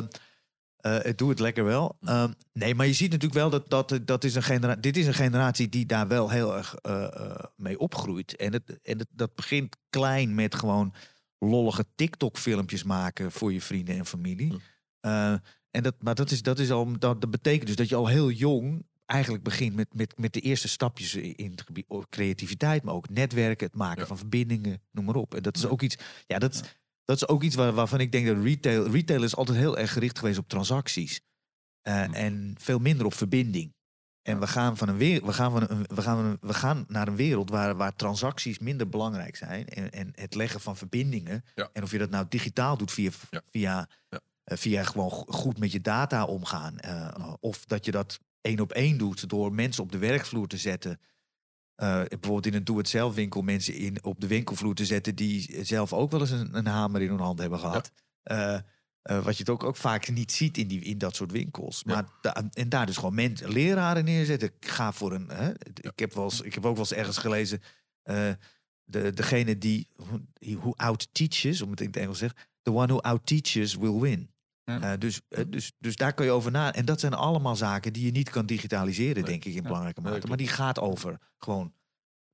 eh, 0.84 1.04
ik 1.04 1.18
doe 1.18 1.30
het 1.30 1.38
lekker 1.38 1.64
wel. 1.64 1.96
Eh, 2.00 2.24
nee, 2.52 2.74
maar 2.74 2.86
je 2.86 2.92
ziet 2.92 3.10
natuurlijk 3.10 3.40
wel 3.40 3.50
dat, 3.50 3.70
dat, 3.70 4.00
dat 4.06 4.24
is 4.24 4.34
een 4.34 4.42
genera 4.42 4.76
dit 4.76 4.96
is 4.96 5.06
een 5.06 5.14
generatie 5.14 5.68
die 5.68 5.86
daar 5.86 6.08
wel 6.08 6.30
heel 6.30 6.56
erg 6.56 6.74
eh, 6.74 7.04
eh, 7.04 7.44
mee 7.56 7.78
opgroeit. 7.78 8.36
En, 8.36 8.52
het, 8.52 8.80
en 8.82 8.98
het, 8.98 9.08
dat 9.10 9.34
begint 9.34 9.76
klein 9.90 10.34
met 10.34 10.54
gewoon 10.54 10.94
lollige 11.38 11.84
TikTok-filmpjes 11.94 12.82
maken 12.82 13.32
voor 13.32 13.52
je 13.52 13.60
vrienden 13.60 13.96
en 13.96 14.06
familie. 14.06 14.52
Hm. 14.52 14.58
Eh, 15.00 15.32
en 15.70 15.82
dat, 15.82 15.94
maar 15.98 16.14
dat, 16.14 16.30
is, 16.30 16.42
dat, 16.42 16.58
is 16.58 16.70
al, 16.70 16.98
dat, 16.98 17.20
dat 17.20 17.30
betekent 17.30 17.66
dus 17.66 17.76
dat 17.76 17.88
je 17.88 17.96
al 17.96 18.06
heel 18.06 18.30
jong 18.30 18.86
eigenlijk 19.06 19.44
begint 19.44 19.74
met, 19.74 19.94
met, 19.94 20.18
met 20.18 20.32
de 20.32 20.40
eerste 20.40 20.68
stapjes 20.68 21.14
in 21.14 21.50
het 21.50 21.62
gebied 21.62 21.84
oh, 21.88 22.02
creativiteit, 22.10 22.82
maar 22.82 22.94
ook 22.94 23.08
netwerken, 23.08 23.66
het 23.66 23.76
maken 23.76 24.00
Ja. 24.00 24.06
van 24.06 24.18
verbindingen, 24.18 24.82
noem 24.90 25.04
maar 25.04 25.14
op. 25.14 25.34
En 25.34 25.42
dat 25.42 25.56
is 25.56 25.66
ook 25.66 25.82
iets, 25.82 25.96
ja, 26.26 26.38
dat, 26.38 26.76
dat 27.04 27.16
is 27.16 27.28
ook 27.28 27.42
iets 27.42 27.54
waar, 27.54 27.72
waarvan 27.72 28.00
ik 28.00 28.12
denk 28.12 28.26
dat 28.26 28.42
retail, 28.42 28.90
retail 28.90 29.22
is 29.22 29.36
altijd 29.36 29.58
heel 29.58 29.78
erg 29.78 29.92
gericht 29.92 30.18
geweest 30.18 30.38
op 30.38 30.48
transacties. 30.48 31.20
Eh. 31.82 32.16
En 32.24 32.54
veel 32.58 32.78
minder 32.78 33.06
op 33.06 33.14
verbinding. 33.14 33.72
En 34.22 34.40
we 34.40 34.46
gaan, 34.46 34.76
van 34.76 34.88
een 34.88 34.96
we, 34.96 35.32
gaan 35.32 35.50
van 35.50 35.66
een, 35.70 35.84
we, 35.94 36.02
gaan 36.02 36.18
een- 36.24 36.36
we 36.40 36.54
gaan 36.54 36.84
naar 36.88 37.08
een 37.08 37.16
wereld 37.16 37.50
waar, 37.50 37.76
waar 37.76 37.96
transacties 37.96 38.58
minder 38.58 38.88
belangrijk 38.88 39.36
zijn. 39.36 39.68
En, 39.68 39.90
en 39.90 40.10
het 40.14 40.34
leggen 40.34 40.60
van 40.60 40.76
verbindingen. 40.76 41.44
Ja. 41.54 41.68
En 41.72 41.82
of 41.82 41.90
je 41.90 41.98
dat 41.98 42.10
nou 42.10 42.26
digitaal 42.28 42.76
doet 42.76 42.92
via, 42.92 43.10
Ja. 43.30 43.42
via, 43.50 43.88
Ja. 44.08 44.20
eh, 44.44 44.56
via 44.56 44.82
gewoon 44.84 45.10
go- 45.10 45.24
goed 45.32 45.58
met 45.58 45.72
je 45.72 45.80
data 45.80 46.24
omgaan. 46.24 46.78
eh, 46.78 47.32
of 47.40 47.64
dat 47.64 47.84
je 47.84 47.90
dat 47.90 48.20
één 48.40 48.60
op 48.60 48.72
één 48.72 48.98
doet 48.98 49.28
door 49.28 49.52
mensen 49.52 49.82
op 49.82 49.92
de 49.92 49.98
werkvloer 49.98 50.46
te 50.46 50.56
zetten. 50.58 51.00
Eh, 51.74 52.02
bijvoorbeeld 52.08 52.46
in 52.46 52.54
een 52.54 52.64
doe-het-zelf 52.64 53.14
winkel 53.14 53.42
mensen 53.42 53.74
in, 53.74 54.04
op 54.04 54.20
de 54.20 54.26
winkelvloer 54.26 54.74
te 54.74 54.84
zetten 54.84 55.14
die 55.14 55.64
zelf 55.64 55.92
ook 55.92 56.10
wel 56.10 56.20
eens 56.20 56.30
een, 56.30 56.56
een 56.56 56.66
hamer 56.66 57.02
in 57.02 57.08
hun 57.08 57.20
hand 57.20 57.38
hebben 57.38 57.58
gehad. 57.58 57.90
Eh, 58.22 58.54
eh, 58.54 59.24
wat 59.24 59.32
je 59.36 59.42
het 59.42 59.50
ook, 59.50 59.64
ook 59.64 59.76
vaak 59.76 60.08
niet 60.08 60.32
ziet 60.32 60.58
in, 60.58 60.68
die, 60.68 60.80
in 60.80 60.98
dat 60.98 61.16
soort 61.16 61.32
winkels. 61.32 61.82
Ja. 61.86 61.94
Maar 61.94 62.04
da- 62.20 62.50
en 62.52 62.68
daar 62.68 62.86
dus 62.86 62.96
gewoon 62.96 63.14
mensen, 63.14 63.52
leraren 63.52 64.04
neerzetten. 64.04 64.50
Ik 64.60 64.68
ga 64.68 64.92
voor 64.92 65.12
een. 65.12 65.28
Hè, 65.28 65.50
ik, 65.80 65.98
heb 65.98 66.14
wel 66.14 66.24
eens, 66.24 66.40
ik 66.40 66.54
heb 66.54 66.64
ook 66.64 66.76
wel 66.76 66.84
eens 66.84 66.92
ergens 66.92 67.18
gelezen. 67.18 67.60
de, 68.84 69.12
degene 69.14 69.58
die 69.58 69.88
who 70.38 70.72
out 70.76 71.08
teaches, 71.12 71.62
om 71.62 71.70
het 71.70 71.80
in 71.80 71.86
het 71.86 71.96
Engels 71.96 72.18
te 72.18 72.24
zeggen, 72.24 72.48
the 72.62 72.72
one 72.72 72.86
who 72.86 73.00
out 73.00 73.26
teaches 73.26 73.74
will 73.74 74.00
win. 74.00 74.30
Ja. 74.64 74.80
Eh, 74.92 74.98
dus, 74.98 75.20
eh, 75.28 75.44
dus, 75.48 75.72
dus 75.78 75.96
daar 75.96 76.12
kun 76.14 76.24
je 76.24 76.30
over 76.30 76.50
na. 76.50 76.72
En 76.72 76.84
dat 76.84 77.00
zijn 77.00 77.14
allemaal 77.14 77.56
zaken 77.56 77.92
die 77.92 78.04
je 78.04 78.10
niet 78.10 78.30
kan 78.30 78.46
digitaliseren, 78.46 79.14
Nee. 79.14 79.24
denk 79.24 79.44
ik, 79.44 79.50
in 79.54 79.62
Ja. 79.62 79.66
belangrijke 79.66 80.00
mate. 80.00 80.26
maar 80.26 80.36
die 80.36 80.48
gaat 80.48 80.80
over 80.80 81.18
gewoon 81.38 81.74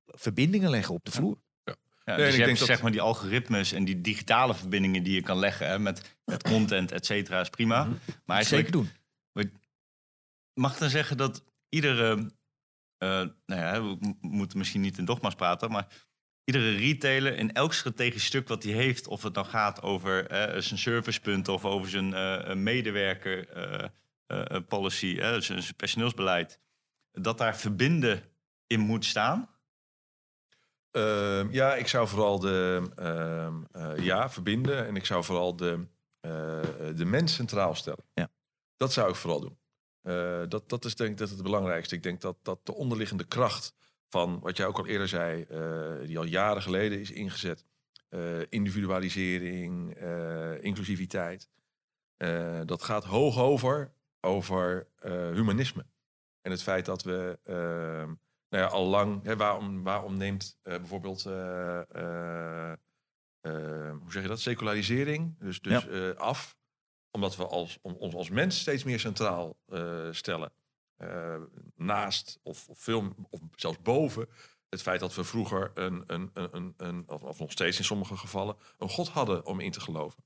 verbindingen 0.05 0.69
leggen 0.69 0.93
op 0.93 1.05
de 1.05 1.11
vloer. 1.11 1.41
Ja, 1.63 2.15
Nee, 2.15 2.15
dus 2.15 2.25
je 2.25 2.31
ik 2.31 2.35
hebt 2.35 2.45
denk 2.45 2.57
dat- 2.57 2.67
zeg 2.67 2.81
maar 2.81 2.91
die 2.91 3.01
algoritmes 3.01 3.71
en 3.71 3.85
die 3.85 4.01
digitale 4.01 4.55
verbindingen 4.55 5.03
die 5.03 5.13
je 5.13 5.21
kan 5.21 5.37
leggen 5.39 5.67
hè, 5.67 5.79
met, 5.79 6.17
met 6.25 6.43
content, 6.53 6.91
et 6.91 7.05
cetera, 7.05 7.39
is 7.39 7.49
prima. 7.49 7.83
Mhm. 7.83 7.95
Maar 8.25 8.43
Zeker 8.43 8.71
doen. 8.71 8.89
mag 10.53 10.73
ik 10.73 10.79
dan 10.79 10.89
zeggen 10.89 11.17
dat 11.17 11.43
iedere, 11.69 12.31
eh, 12.97 13.07
nou 13.45 13.61
ja, 13.61 13.83
we 13.83 14.15
moeten 14.21 14.57
misschien 14.57 14.81
niet 14.81 14.97
in 14.97 15.05
dogma's 15.05 15.35
praten, 15.35 15.71
maar 15.71 15.87
iedere 16.43 16.75
retailer 16.75 17.37
in 17.37 17.53
elk 17.53 17.73
strategisch 17.73 18.25
stuk 18.25 18.47
wat 18.47 18.63
hij 18.63 18.73
heeft, 18.73 19.07
of 19.07 19.23
het 19.23 19.33
dan 19.33 19.45
gaat 19.45 19.81
over 19.81 20.27
eh, 20.27 20.61
zijn 20.61 20.79
servicepunten 20.79 21.53
of 21.53 21.65
over 21.65 21.89
zijn 21.89 22.13
eh, 22.13 22.55
medewerker 22.55 23.49
policy, 24.67 25.39
zijn, 25.39 25.63
personeelsbeleid, 25.75 26.59
dat 27.11 27.37
daar 27.37 27.57
verbinden 27.57 28.23
in 28.67 28.79
moet 28.79 29.05
staan. 29.05 29.49
Ehm, 30.91 31.47
ja, 31.51 31.75
ik 31.75 31.87
zou 31.87 32.07
vooral 32.07 32.39
de 32.39 32.89
ehm, 32.95 33.63
eh, 33.71 34.05
ja, 34.05 34.29
verbinden 34.29 34.87
en 34.87 34.95
ik 34.95 35.05
zou 35.05 35.23
vooral 35.23 35.55
de, 35.55 35.85
de 36.95 37.05
mens 37.05 37.33
centraal 37.33 37.75
stellen. 37.75 38.05
Ja. 38.13 38.29
Dat 38.77 38.93
zou 38.93 39.09
ik 39.09 39.15
vooral 39.15 39.39
doen. 39.39 39.59
Dat, 40.49 40.69
dat 40.69 40.85
is 40.85 40.95
denk 40.95 41.11
ik 41.11 41.17
dat 41.17 41.29
het 41.29 41.41
belangrijkste. 41.41 41.95
Ik 41.95 42.03
denk 42.03 42.21
dat, 42.21 42.37
dat 42.41 42.65
de 42.65 42.73
onderliggende 42.73 43.23
kracht 43.23 43.73
van 44.11 44.39
wat 44.39 44.57
jij 44.57 44.65
ook 44.65 44.77
al 44.77 44.87
eerder 44.87 45.07
zei, 45.07 45.43
eh, 45.43 46.07
die 46.07 46.17
al 46.17 46.23
jaren 46.23 46.61
geleden 46.61 46.99
is 46.99 47.11
ingezet, 47.11 47.65
eh, 48.09 48.41
individualisering, 48.49 49.93
eh, 49.93 50.63
inclusiviteit, 50.63 51.49
dat 52.65 52.83
gaat 52.83 53.03
hoog 53.03 53.37
over 53.37 53.93
over 54.19 54.87
humanisme. 55.33 55.85
En 56.41 56.51
het 56.51 56.63
feit 56.63 56.85
dat 56.85 57.03
we 57.03 57.39
ehm, 57.43 58.07
nou 58.49 58.63
ja, 58.63 58.65
al 58.65 58.85
lang, 58.85 59.35
waarom, 59.35 59.83
waarom 59.83 60.17
neemt 60.17 60.59
bijvoorbeeld, 60.63 61.23
hoe 61.23 62.77
zeg 64.07 64.21
je 64.21 64.27
dat, 64.27 64.39
secularisering 64.39 65.35
dus, 65.39 65.61
dus 65.61 66.15
af? 66.15 66.57
Omdat 67.11 67.35
we 67.35 67.47
als, 67.47 67.79
om, 67.81 67.93
ons 67.93 68.15
als 68.15 68.29
mens 68.29 68.59
steeds 68.59 68.83
meer 68.83 68.99
centraal 68.99 69.57
stellen. 70.11 70.51
Eh, 71.01 71.41
naast 71.75 72.39
of, 72.43 72.67
of 72.67 72.79
veel, 72.79 73.15
of 73.29 73.39
zelfs 73.55 73.81
boven 73.81 74.27
het 74.69 74.81
feit 74.81 74.99
dat 74.99 75.15
we 75.15 75.23
vroeger 75.23 75.71
een, 75.73 76.03
een, 76.05 76.29
een, 76.33 76.49
een, 76.51 76.73
een 76.77 77.09
of, 77.09 77.39
nog 77.39 77.51
steeds 77.51 77.77
in 77.77 77.83
sommige 77.83 78.17
gevallen, 78.17 78.55
een 78.77 78.89
god 78.89 79.09
hadden 79.09 79.45
om 79.45 79.59
in 79.59 79.71
te 79.71 79.79
geloven. 79.79 80.23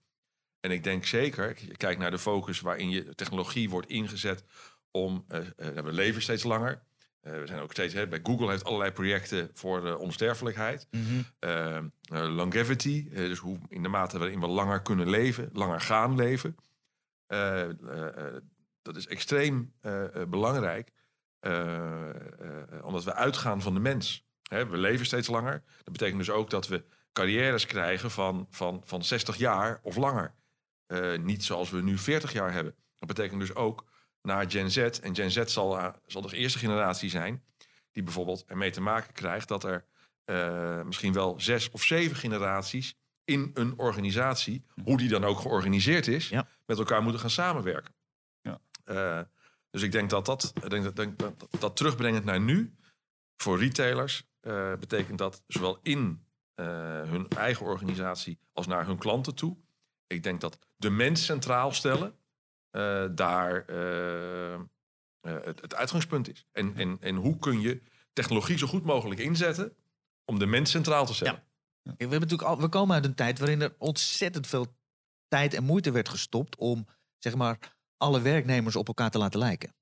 En 0.60 0.72
ik 0.72 0.84
denk 0.84 1.06
zeker, 1.06 1.66
je 1.66 1.78
kijkt 1.78 2.00
naar 2.00 2.12
de 2.12 2.20
focus 2.20 2.60
waarin 2.60 2.90
je 2.90 3.16
technologie 3.16 3.70
wordt 3.70 3.90
ingezet 3.90 4.44
om, 4.92 5.26
eh, 5.28 5.40
eh, 5.40 5.84
we 5.84 5.92
leven 5.92 6.22
steeds 6.22 6.44
langer. 6.44 6.84
We 7.22 7.42
zijn 7.46 7.62
ook 7.62 7.72
steeds, 7.72 7.94
hè, 7.94 8.08
bij 8.08 8.20
Google 8.24 8.50
heeft 8.50 8.64
allerlei 8.64 8.92
projecten 8.92 9.50
voor 9.54 9.82
de 9.82 9.98
onsterfelijkheid. 9.98 10.88
Eh, 11.40 11.84
longevity, 12.10 13.10
dus 13.10 13.40
hoe 13.40 13.60
in 13.70 13.84
de 13.84 13.90
mate 13.90 14.18
waarin 14.18 14.40
we 14.40 14.48
langer 14.48 14.82
kunnen 14.82 15.10
leven, 15.10 15.50
langer 15.54 15.82
gaan 15.82 16.16
leven. 16.16 16.56
Dat 18.86 18.96
is 18.96 19.08
extreem 19.08 19.74
eh, 19.82 20.22
eh, 20.22 20.30
belangrijk, 20.30 20.92
eh, 21.40 22.10
omdat 22.82 23.04
we 23.04 23.14
uitgaan 23.14 23.62
van 23.62 23.74
de 23.74 23.80
mens. 23.80 24.26
Hè, 24.50 24.68
we 24.68 24.78
leven 24.78 25.06
steeds 25.06 25.28
langer. 25.28 25.64
Dat 25.84 25.92
betekent 25.94 26.18
dus 26.18 26.30
ook 26.30 26.50
dat 26.50 26.68
we 26.68 26.86
carrières 27.12 27.66
krijgen 27.66 28.12
van, 28.12 28.48
van, 28.50 28.82
van 28.86 29.04
60 29.04 29.38
jaar 29.38 29.80
of 29.84 29.96
langer. 29.96 30.34
Niet 31.22 31.44
zoals 31.44 31.70
we 31.70 31.82
nu 31.82 31.98
40 31.98 32.34
jaar 32.34 32.54
hebben. 32.54 32.76
Dat 32.96 33.08
betekent 33.08 33.40
dus 33.40 33.56
ook 33.56 33.86
naar 34.22 34.52
Gen 34.52 34.72
Z. 34.72 34.78
En 34.78 35.16
Gen 35.16 35.32
Z 35.32 35.44
zal, 35.46 35.94
zal 36.06 36.22
de 36.22 36.36
eerste 36.36 36.60
generatie 36.60 37.10
zijn 37.10 37.44
die 37.92 38.04
bijvoorbeeld 38.04 38.46
ermee 38.48 38.72
te 38.72 38.82
maken 38.82 39.14
krijgt 39.14 39.48
dat 39.48 39.64
er 39.64 39.86
misschien 40.86 41.14
wel 41.14 41.40
zes 41.40 41.70
of 41.70 41.84
zeven 41.84 42.16
generaties 42.16 42.96
in 43.24 43.52
een 43.54 43.74
organisatie, 43.78 44.66
hoe 44.84 44.98
die 44.98 45.10
dan 45.10 45.24
ook 45.24 45.40
georganiseerd 45.40 46.08
is, 46.08 46.30
Ja. 46.30 46.48
met 46.66 46.78
elkaar 46.78 47.02
moeten 47.02 47.22
gaan 47.22 47.30
samenwerken. 47.30 47.94
Ja. 48.86 49.20
Eh, 49.20 49.26
dus 49.70 49.82
ik 49.82 49.92
denk 49.92 50.10
dat 50.10 50.26
dat, 50.26 50.52
ik 50.64 50.70
denk 50.70 50.84
dat, 50.84 50.96
denk 50.96 51.20
dat, 51.20 51.48
dat 51.60 51.76
terugbrengend 51.76 52.26
naar 52.26 52.42
nu, 52.42 52.76
voor 53.38 53.60
retailers, 53.60 54.30
eh, 54.40 54.76
betekent 54.76 55.18
dat 55.18 55.44
zowel 55.48 55.80
in 55.82 56.26
eh, 56.54 56.66
hun 57.02 57.28
eigen 57.28 57.66
organisatie 57.66 58.40
als 58.54 58.68
naar 58.68 58.86
hun 58.86 58.98
klanten 58.98 59.36
toe. 59.36 59.58
Ik 60.08 60.24
denk 60.24 60.42
dat 60.42 60.60
de 60.76 60.90
mens 60.90 61.26
centraal 61.26 61.72
stellen 61.72 62.16
daar 63.16 63.66
het, 65.22 65.62
het 65.62 65.76
uitgangspunt 65.76 66.30
is. 66.30 66.48
En, 66.52 66.76
en, 66.76 66.98
en 67.00 67.16
hoe 67.16 67.38
kun 67.40 67.62
je 67.62 67.82
technologie 68.14 68.58
zo 68.58 68.68
goed 68.68 68.84
mogelijk 68.84 69.20
inzetten 69.20 69.76
om 70.26 70.40
de 70.40 70.46
mens 70.46 70.72
centraal 70.72 71.06
te 71.06 71.14
stellen. 71.14 71.44
We, 71.82 71.94
hebben 71.98 72.20
natuurlijk 72.20 72.50
al, 72.50 72.60
we 72.60 72.70
komen 72.70 72.96
uit 72.96 73.06
een 73.06 73.16
tijd 73.16 73.40
waarin 73.40 73.62
er 73.62 73.76
ontzettend 73.78 74.48
veel 74.48 74.76
tijd 75.28 75.54
en 75.54 75.64
moeite 75.64 75.92
werd 75.92 76.10
gestopt 76.10 76.56
om 76.56 76.88
zeg 77.18 77.36
maar, 77.36 77.75
alle 77.98 78.22
werknemers 78.22 78.76
op 78.76 78.88
elkaar 78.88 79.10
te 79.12 79.18
laten 79.18 79.40
lijken. 79.40 79.74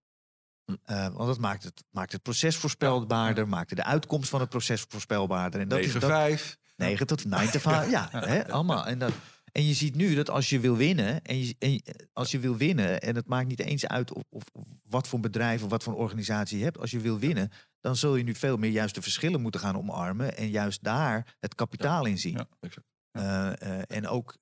Hm. 0.66 0.76
Eh, 0.84 1.08
want 1.08 1.28
dat 1.28 1.40
maakt 1.40 1.64
het, 1.64 1.84
maakt 1.90 2.12
het 2.12 2.22
proces 2.22 2.56
voorspelbaarder, 2.56 3.48
maakte 3.48 3.76
de 3.76 3.84
uitkomst 3.84 4.30
van 4.30 4.40
het 4.40 4.50
proces 4.50 4.86
voorspelbaarder. 4.88 5.60
En 5.62 5.68
dat 5.68 5.80
is, 5.80 5.94
dat, 5.94 6.04
9-5. 6.04 6.58
9 6.76 7.08
tot 7.08 7.26
9 7.26 7.52
tot 7.52 7.62
5. 7.62 7.90
Ja, 7.90 8.08
hè, 8.12 8.48
allemaal. 8.52 8.86
En, 8.88 9.00
dat, 9.00 9.12
en 9.52 9.66
je 9.66 9.74
ziet 9.74 9.96
nu 9.96 10.16
dat 10.16 10.30
als 10.30 10.50
je 10.50 10.60
wil 10.60 10.76
winnen, 10.78 11.22
en, 11.22 11.46
je, 11.46 11.56
en 11.60 11.72
je- 11.72 12.08
als 12.14 12.32
je 12.32 12.40
wil 12.40 12.58
winnen, 12.58 13.02
en 13.02 13.16
het 13.16 13.28
maakt 13.28 13.48
niet 13.48 13.60
eens 13.60 13.88
uit 13.88 14.14
of, 14.14 14.24
of 14.30 14.44
wat 14.84 15.08
voor 15.08 15.20
bedrijf 15.20 15.64
of 15.64 15.70
wat 15.70 15.84
voor 15.84 15.96
organisatie 15.96 16.58
je 16.58 16.64
hebt, 16.64 16.80
als 16.80 16.92
je 16.92 17.00
wil 17.00 17.20
winnen, 17.20 17.52
dan 17.80 17.96
zul 17.96 18.16
je 18.16 18.24
nu 18.24 18.36
veel 18.36 18.58
meer 18.58 18.72
juist 18.72 18.96
de 18.96 19.02
verschillen 19.02 19.42
moeten 19.42 19.62
gaan 19.62 19.78
omarmen 19.78 20.38
en 20.38 20.50
juist 20.50 20.84
daar 20.84 21.36
het 21.40 21.56
kapitaal 21.56 22.06
in 22.06 22.18
zien. 22.18 22.34
Ja, 22.34 22.48
exact. 22.60 22.88
Eh, 23.12 23.62
eh, 23.62 23.82
en 23.88 24.08
ook, 24.08 24.38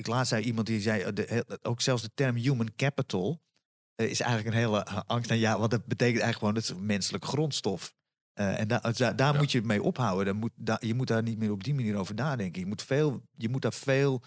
ik 0.00 0.06
laatst 0.06 0.28
zei 0.28 0.44
iemand 0.44 0.66
die 0.66 0.80
zei, 0.80 1.02
eh, 1.02 1.12
de, 1.14 1.58
ook 1.62 1.80
zelfs 1.80 2.02
de 2.02 2.10
term 2.14 2.36
human 2.36 2.74
capital 2.76 3.40
eh, 3.94 4.10
is 4.10 4.20
eigenlijk 4.20 4.54
een 4.54 4.60
hele 4.62 4.84
angst 4.86 5.28
naar 5.28 5.38
ja, 5.38 5.58
wat 5.58 5.70
dat 5.70 5.86
betekent 5.86 6.22
eigenlijk 6.22 6.38
gewoon, 6.38 6.54
dat 6.54 6.62
is 6.62 6.68
een 6.68 6.86
menselijke 6.86 7.26
grondstof. 7.26 7.94
Eh, 8.32 8.58
en 8.60 8.68
daar 8.68 8.96
daar, 8.96 9.16
daar 9.16 9.32
Ja. 9.32 9.38
moet 9.38 9.52
je 9.52 9.62
mee 9.62 9.82
ophouden. 9.82 10.26
Dan 10.26 10.36
moet, 10.36 10.52
daar, 10.54 10.86
je 10.86 10.94
moet 10.94 11.06
daar 11.06 11.22
niet 11.22 11.38
meer 11.38 11.50
op 11.50 11.64
die 11.64 11.74
manier 11.74 11.96
over 11.96 12.14
nadenken. 12.14 12.60
Je 12.60 12.66
moet, 12.66 12.82
veel, 12.82 13.22
je 13.36 13.48
moet 13.48 13.62
daar 13.62 13.72
veel, 13.72 14.22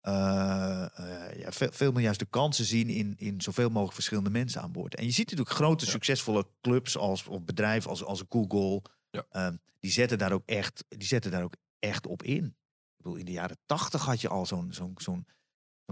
eh, 0.00 0.82
eh, 0.98 1.38
ja, 1.40 1.52
veel, 1.52 1.72
veel 1.72 1.92
meer 1.92 2.02
juist 2.02 2.18
de 2.18 2.26
kansen 2.26 2.64
zien 2.64 2.88
in, 2.88 3.14
in 3.16 3.40
zoveel 3.40 3.68
mogelijk 3.68 3.94
verschillende 3.94 4.30
mensen 4.30 4.60
aan 4.62 4.72
boord. 4.72 4.94
En 4.94 5.04
je 5.04 5.10
ziet 5.10 5.30
natuurlijk 5.30 5.56
grote 5.56 5.84
Ja. 5.84 5.90
succesvolle 5.90 6.46
clubs 6.60 6.96
als, 6.96 7.26
of 7.26 7.42
bedrijven 7.44 7.90
als, 7.90 8.04
als 8.04 8.24
Google. 8.28 8.82
Ehm, 9.30 9.56
die, 9.80 9.90
zetten 9.90 10.18
daar 10.18 10.32
ook 10.32 10.46
echt, 10.46 10.84
die 10.88 11.06
zetten 11.06 11.30
daar 11.30 11.42
ook 11.42 11.54
echt 11.78 12.06
op 12.06 12.22
in. 12.22 12.56
Ik 13.02 13.08
bedoel, 13.08 13.20
in 13.20 13.32
de 13.32 13.32
jaren 13.40 13.56
tachtig 13.66 14.04
had 14.04 14.20
je 14.20 14.28
al 14.28 14.46
zo'n 14.46 14.72
zo'n 14.72 14.94
zo'n 14.96 15.26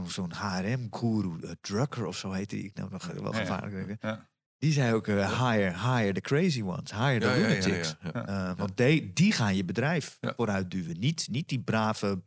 zo'n 0.06 0.32
HRM-guru, 0.32 1.36
uh, 1.42 1.50
Drucker 1.60 2.06
of 2.06 2.16
zo 2.16 2.32
heette 2.32 2.54
die. 2.56 2.64
Ik 2.64 2.74
nou 2.74 2.90
nog 2.90 3.06
wel 3.06 3.32
gevaarlijk. 3.32 3.96
Ja. 4.02 4.28
Die 4.58 4.72
zei 4.72 4.94
ook, 4.94 5.06
eh, 5.06 5.40
hire, 5.50 5.70
hire 5.96 6.12
the 6.12 6.20
crazy 6.20 6.62
ones, 6.62 6.90
hire 6.92 7.18
the 7.20 7.26
Ja, 7.26 7.34
lunatics. 7.34 7.96
ja, 8.02 8.10
ja. 8.12 8.26
Eh, 8.50 8.56
want 8.56 8.76
die, 8.76 9.12
die 9.12 9.32
gaan 9.32 9.56
je 9.56 9.64
bedrijf 9.64 10.18
vooruit 10.20 10.70
duwen. 10.70 10.98
Niet, 10.98 11.28
niet, 11.30 11.48
die 11.48 11.60
brave, 11.60 12.22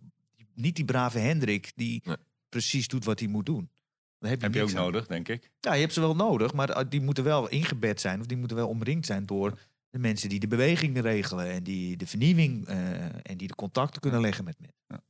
niet 0.54 0.76
die 0.76 0.86
brave 0.86 1.20
Hendrik 1.20 1.72
die 1.76 2.02
Nee. 2.06 2.16
precies 2.50 2.88
doet 2.88 3.06
wat 3.06 3.20
hij 3.20 3.28
moet 3.28 3.46
doen. 3.46 3.70
Dan 4.20 4.30
heb 4.30 4.40
je, 4.40 4.46
Heb 4.46 4.56
je 4.56 4.62
ook 4.62 4.70
aan. 4.70 4.76
nodig, 4.76 5.08
denk 5.08 5.28
ik. 5.28 5.52
Ja, 5.60 5.74
je 5.74 5.82
hebt 5.82 5.94
ze 5.94 6.00
wel 6.00 6.16
nodig, 6.16 6.54
maar 6.54 6.70
uh, 6.70 6.90
die 6.90 7.02
moeten 7.02 7.24
wel 7.24 7.50
ingebed 7.50 8.02
zijn. 8.02 8.20
Of 8.20 8.26
die 8.26 8.38
moeten 8.38 8.58
wel 8.58 8.68
omringd 8.68 9.06
zijn 9.06 9.26
door 9.26 9.60
de 9.94 10.00
mensen 10.00 10.30
die 10.30 10.40
de 10.40 10.48
beweging 10.48 11.02
regelen. 11.02 11.52
En 11.52 11.64
die 11.64 11.98
de 11.98 12.08
vernieuwing 12.08 12.68
eh, 12.68 13.04
en 13.04 13.38
die 13.38 13.48
de 13.48 13.56
contacten 13.56 14.02
kunnen 14.02 14.22
leggen 14.22 14.44
met 14.44 14.58
mensen. 14.60 15.04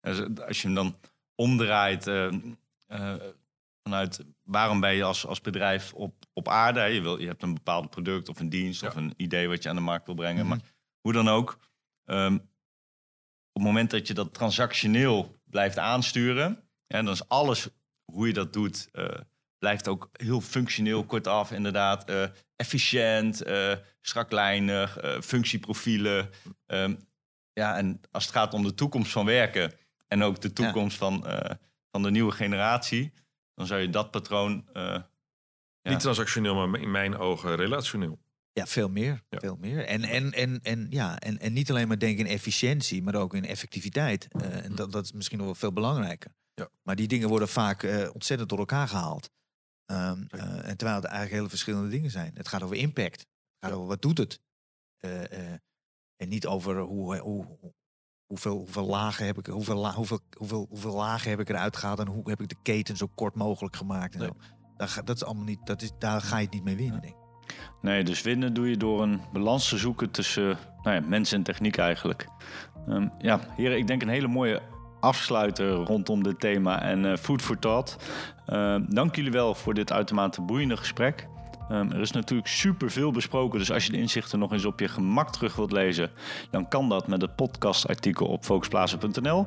Dus 0.00 0.46
als 0.46 0.60
je 0.60 0.66
hem 0.66 0.74
dan 0.74 0.96
omdraait 1.34 2.06
eh, 2.06 2.26
eh, 2.86 3.14
vanuit 3.82 4.24
waarom 4.42 4.80
ben 4.80 4.94
je 4.94 5.02
als, 5.02 5.26
als 5.26 5.40
bedrijf 5.40 5.92
op, 5.92 6.14
op 6.32 6.48
aarde? 6.48 6.80
Je, 6.80 7.00
wil, 7.00 7.20
je 7.20 7.26
hebt 7.26 7.42
een 7.42 7.54
bepaald 7.54 7.90
product 7.90 8.28
of 8.28 8.40
een 8.40 8.48
dienst 8.48 8.80
Ja. 8.80 8.88
of 8.88 8.96
een 8.96 9.14
idee 9.16 9.48
wat 9.48 9.62
je 9.62 9.68
aan 9.68 9.74
de 9.74 9.80
markt 9.80 10.06
wil 10.06 10.14
brengen. 10.14 10.46
Mhm. 10.46 10.48
Maar 10.48 10.74
hoe 11.00 11.12
dan 11.12 11.28
ook, 11.28 11.58
ehm, 12.04 12.34
op 12.34 12.42
het 13.52 13.62
moment 13.62 13.90
dat 13.90 14.06
je 14.06 14.14
dat 14.14 14.34
transactioneel 14.34 15.36
blijft 15.44 15.78
aansturen, 15.78 16.68
en 16.86 17.04
dan 17.04 17.14
is 17.14 17.28
alles 17.28 17.68
hoe 18.04 18.26
je 18.26 18.32
dat 18.32 18.52
doet, 18.52 18.88
eh, 18.92 19.20
blijft 19.64 19.88
ook 19.88 20.08
heel 20.12 20.40
functioneel 20.40 21.04
kortaf, 21.04 21.50
inderdaad. 21.50 22.04
eh, 22.08 22.24
efficiënt, 22.56 23.42
eh 23.42 23.72
straklijnig, 24.00 24.96
eh, 24.98 25.20
functieprofielen. 25.20 26.30
Ehm, 26.66 26.94
ja, 27.52 27.76
en 27.76 28.00
als 28.10 28.24
het 28.24 28.32
gaat 28.32 28.54
om 28.54 28.62
de 28.62 28.74
toekomst 28.74 29.12
van 29.12 29.24
werken 29.26 29.72
en 30.08 30.22
ook 30.22 30.40
de 30.40 30.52
toekomst 30.52 30.96
van, 30.96 31.26
eh, 31.26 31.50
van 31.90 32.02
de 32.02 32.10
nieuwe 32.10 32.32
generatie, 32.32 33.12
dan 33.54 33.66
zou 33.66 33.80
je 33.80 33.90
dat 33.90 34.10
patroon. 34.10 34.68
eh, 34.72 34.82
Ja. 35.82 35.90
Niet 35.90 36.00
transactioneel, 36.00 36.54
maar 36.68 36.80
in 36.80 36.90
mijn 36.90 37.16
ogen 37.16 37.56
relationeel. 37.56 38.18
Ja, 38.52 38.66
veel 38.66 38.88
meer. 38.88 39.22
Ja. 39.28 39.38
Veel 39.38 39.56
meer. 39.60 39.84
En, 39.86 40.02
en, 40.02 40.32
en, 40.32 40.60
en, 40.62 40.86
ja, 40.90 41.18
en, 41.18 41.38
en 41.38 41.52
niet 41.52 41.70
alleen 41.70 41.88
maar 41.88 41.98
denken 41.98 42.26
in 42.26 42.32
efficiëntie, 42.32 43.02
maar 43.02 43.14
ook 43.14 43.34
in 43.34 43.44
effectiviteit. 43.44 44.26
Eh, 44.30 44.64
en 44.64 44.74
dat, 44.74 44.92
dat 44.92 45.04
is 45.04 45.12
misschien 45.12 45.36
nog 45.38 45.46
wel 45.46 45.54
veel 45.54 45.72
belangrijker. 45.72 46.30
Ja. 46.54 46.68
Maar 46.82 46.96
die 46.96 47.08
dingen 47.08 47.28
worden 47.28 47.48
vaak 47.48 47.82
eh, 47.82 48.08
ontzettend 48.12 48.48
door 48.48 48.58
elkaar 48.58 48.88
gehaald. 48.88 49.30
Ehm, 49.86 50.22
eh, 50.28 50.68
en 50.68 50.76
terwijl 50.76 50.96
het 51.00 51.04
eigenlijk 51.04 51.34
hele 51.34 51.48
verschillende 51.48 51.88
dingen 51.88 52.10
zijn. 52.10 52.30
Het 52.34 52.48
gaat 52.48 52.62
over 52.62 52.76
impact. 52.76 53.18
Het 53.20 53.26
gaat 53.60 53.72
over 53.72 53.86
wat 53.88 54.02
doet 54.02 54.18
het. 54.18 54.40
Eh, 54.98 55.52
en 56.16 56.28
niet 56.28 56.46
over 56.46 56.78
hoe, 56.80 57.18
hoe, 57.18 57.44
hoe- 57.44 57.72
hoeveel, 58.26 58.56
hoeveel, 58.56 58.86
lagen 58.86 59.26
heb 59.26 59.38
ik, 59.38 59.46
hoeveel, 59.46 59.76
la- 59.76 59.94
hoeveel, 59.94 60.20
hoeveel, 60.38 60.66
hoeveel 60.68 60.94
lagen 60.94 61.30
heb 61.30 61.40
ik 61.40 61.48
eruit 61.48 61.76
gehaald 61.76 61.98
en 61.98 62.06
hoe 62.06 62.30
heb 62.30 62.40
ik 62.40 62.48
de 62.48 62.56
keten 62.62 62.96
zo 62.96 63.06
kort 63.14 63.34
mogelijk 63.34 63.76
gemaakt. 63.76 64.14
En 64.14 64.20
Nee. 64.20 64.30
Daar, 64.76 64.88
ga- 64.88 65.02
dat 65.02 65.16
is 65.16 65.24
allemaal 65.24 65.44
niet, 65.44 65.66
dat 65.66 65.82
is, 65.82 65.90
daar 65.98 66.20
ga 66.20 66.36
je 66.38 66.44
het 66.44 66.54
niet 66.54 66.64
mee 66.64 66.76
winnen, 66.76 67.00
denk 67.00 67.14
ik. 67.14 67.22
Nee, 67.82 68.04
dus 68.04 68.22
winnen 68.22 68.54
doe 68.54 68.68
je 68.68 68.76
door 68.76 69.02
een 69.02 69.20
balans 69.32 69.68
te 69.68 69.78
zoeken 69.78 70.10
tussen 70.10 70.58
nou 70.82 70.96
ja, 71.02 71.08
mens 71.08 71.32
en 71.32 71.42
techniek 71.42 71.76
eigenlijk. 71.76 72.26
Ehm, 72.88 73.08
ja, 73.18 73.40
heren, 73.56 73.78
ik 73.78 73.86
denk 73.86 74.02
een 74.02 74.08
hele 74.08 74.28
mooie 74.28 74.62
afsluiter 75.04 75.70
rondom 75.70 76.22
dit 76.22 76.40
thema 76.40 76.82
en 76.82 77.04
eh, 77.04 77.16
food 77.16 77.42
for 77.42 77.58
thought. 77.58 77.96
Ehm, 78.46 78.84
dank 78.88 79.16
jullie 79.16 79.30
wel 79.30 79.54
voor 79.54 79.74
dit 79.74 79.92
uitermate 79.92 80.42
boeiende 80.42 80.76
gesprek. 80.76 81.28
Ehm, 81.68 81.90
er 81.90 82.00
is 82.00 82.10
natuurlijk 82.10 82.48
super 82.48 82.90
veel 82.90 83.10
besproken, 83.10 83.58
dus 83.58 83.72
als 83.72 83.86
je 83.86 83.92
de 83.92 83.98
inzichten 83.98 84.38
nog 84.38 84.52
eens 84.52 84.64
op 84.64 84.80
je 84.80 84.88
gemak 84.88 85.32
terug 85.32 85.56
wilt 85.56 85.72
lezen, 85.72 86.10
dan 86.50 86.68
kan 86.68 86.88
dat 86.88 87.06
met 87.06 87.20
het 87.20 87.36
podcastartikel 87.36 88.26
op 88.26 88.44
focusplaza.nl. 88.44 89.46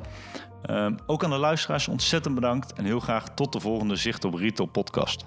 Ehm, 0.62 0.96
ook 1.06 1.24
aan 1.24 1.30
de 1.30 1.36
luisteraars 1.36 1.88
ontzettend 1.88 2.34
bedankt 2.34 2.72
en 2.72 2.84
heel 2.84 3.00
graag 3.00 3.34
tot 3.34 3.52
de 3.52 3.60
volgende 3.60 3.96
Zicht 3.96 4.24
op 4.24 4.34
Retail 4.34 4.68
podcast. 4.68 5.24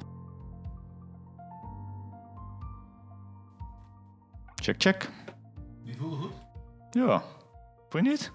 Check, 4.55 4.75
check. 4.81 5.09
Die 5.83 5.97
voelde 5.97 6.15
goed. 6.15 6.33
Ja, 6.91 7.23
vond 7.89 8.05
je 8.05 8.09
niet? 8.09 8.31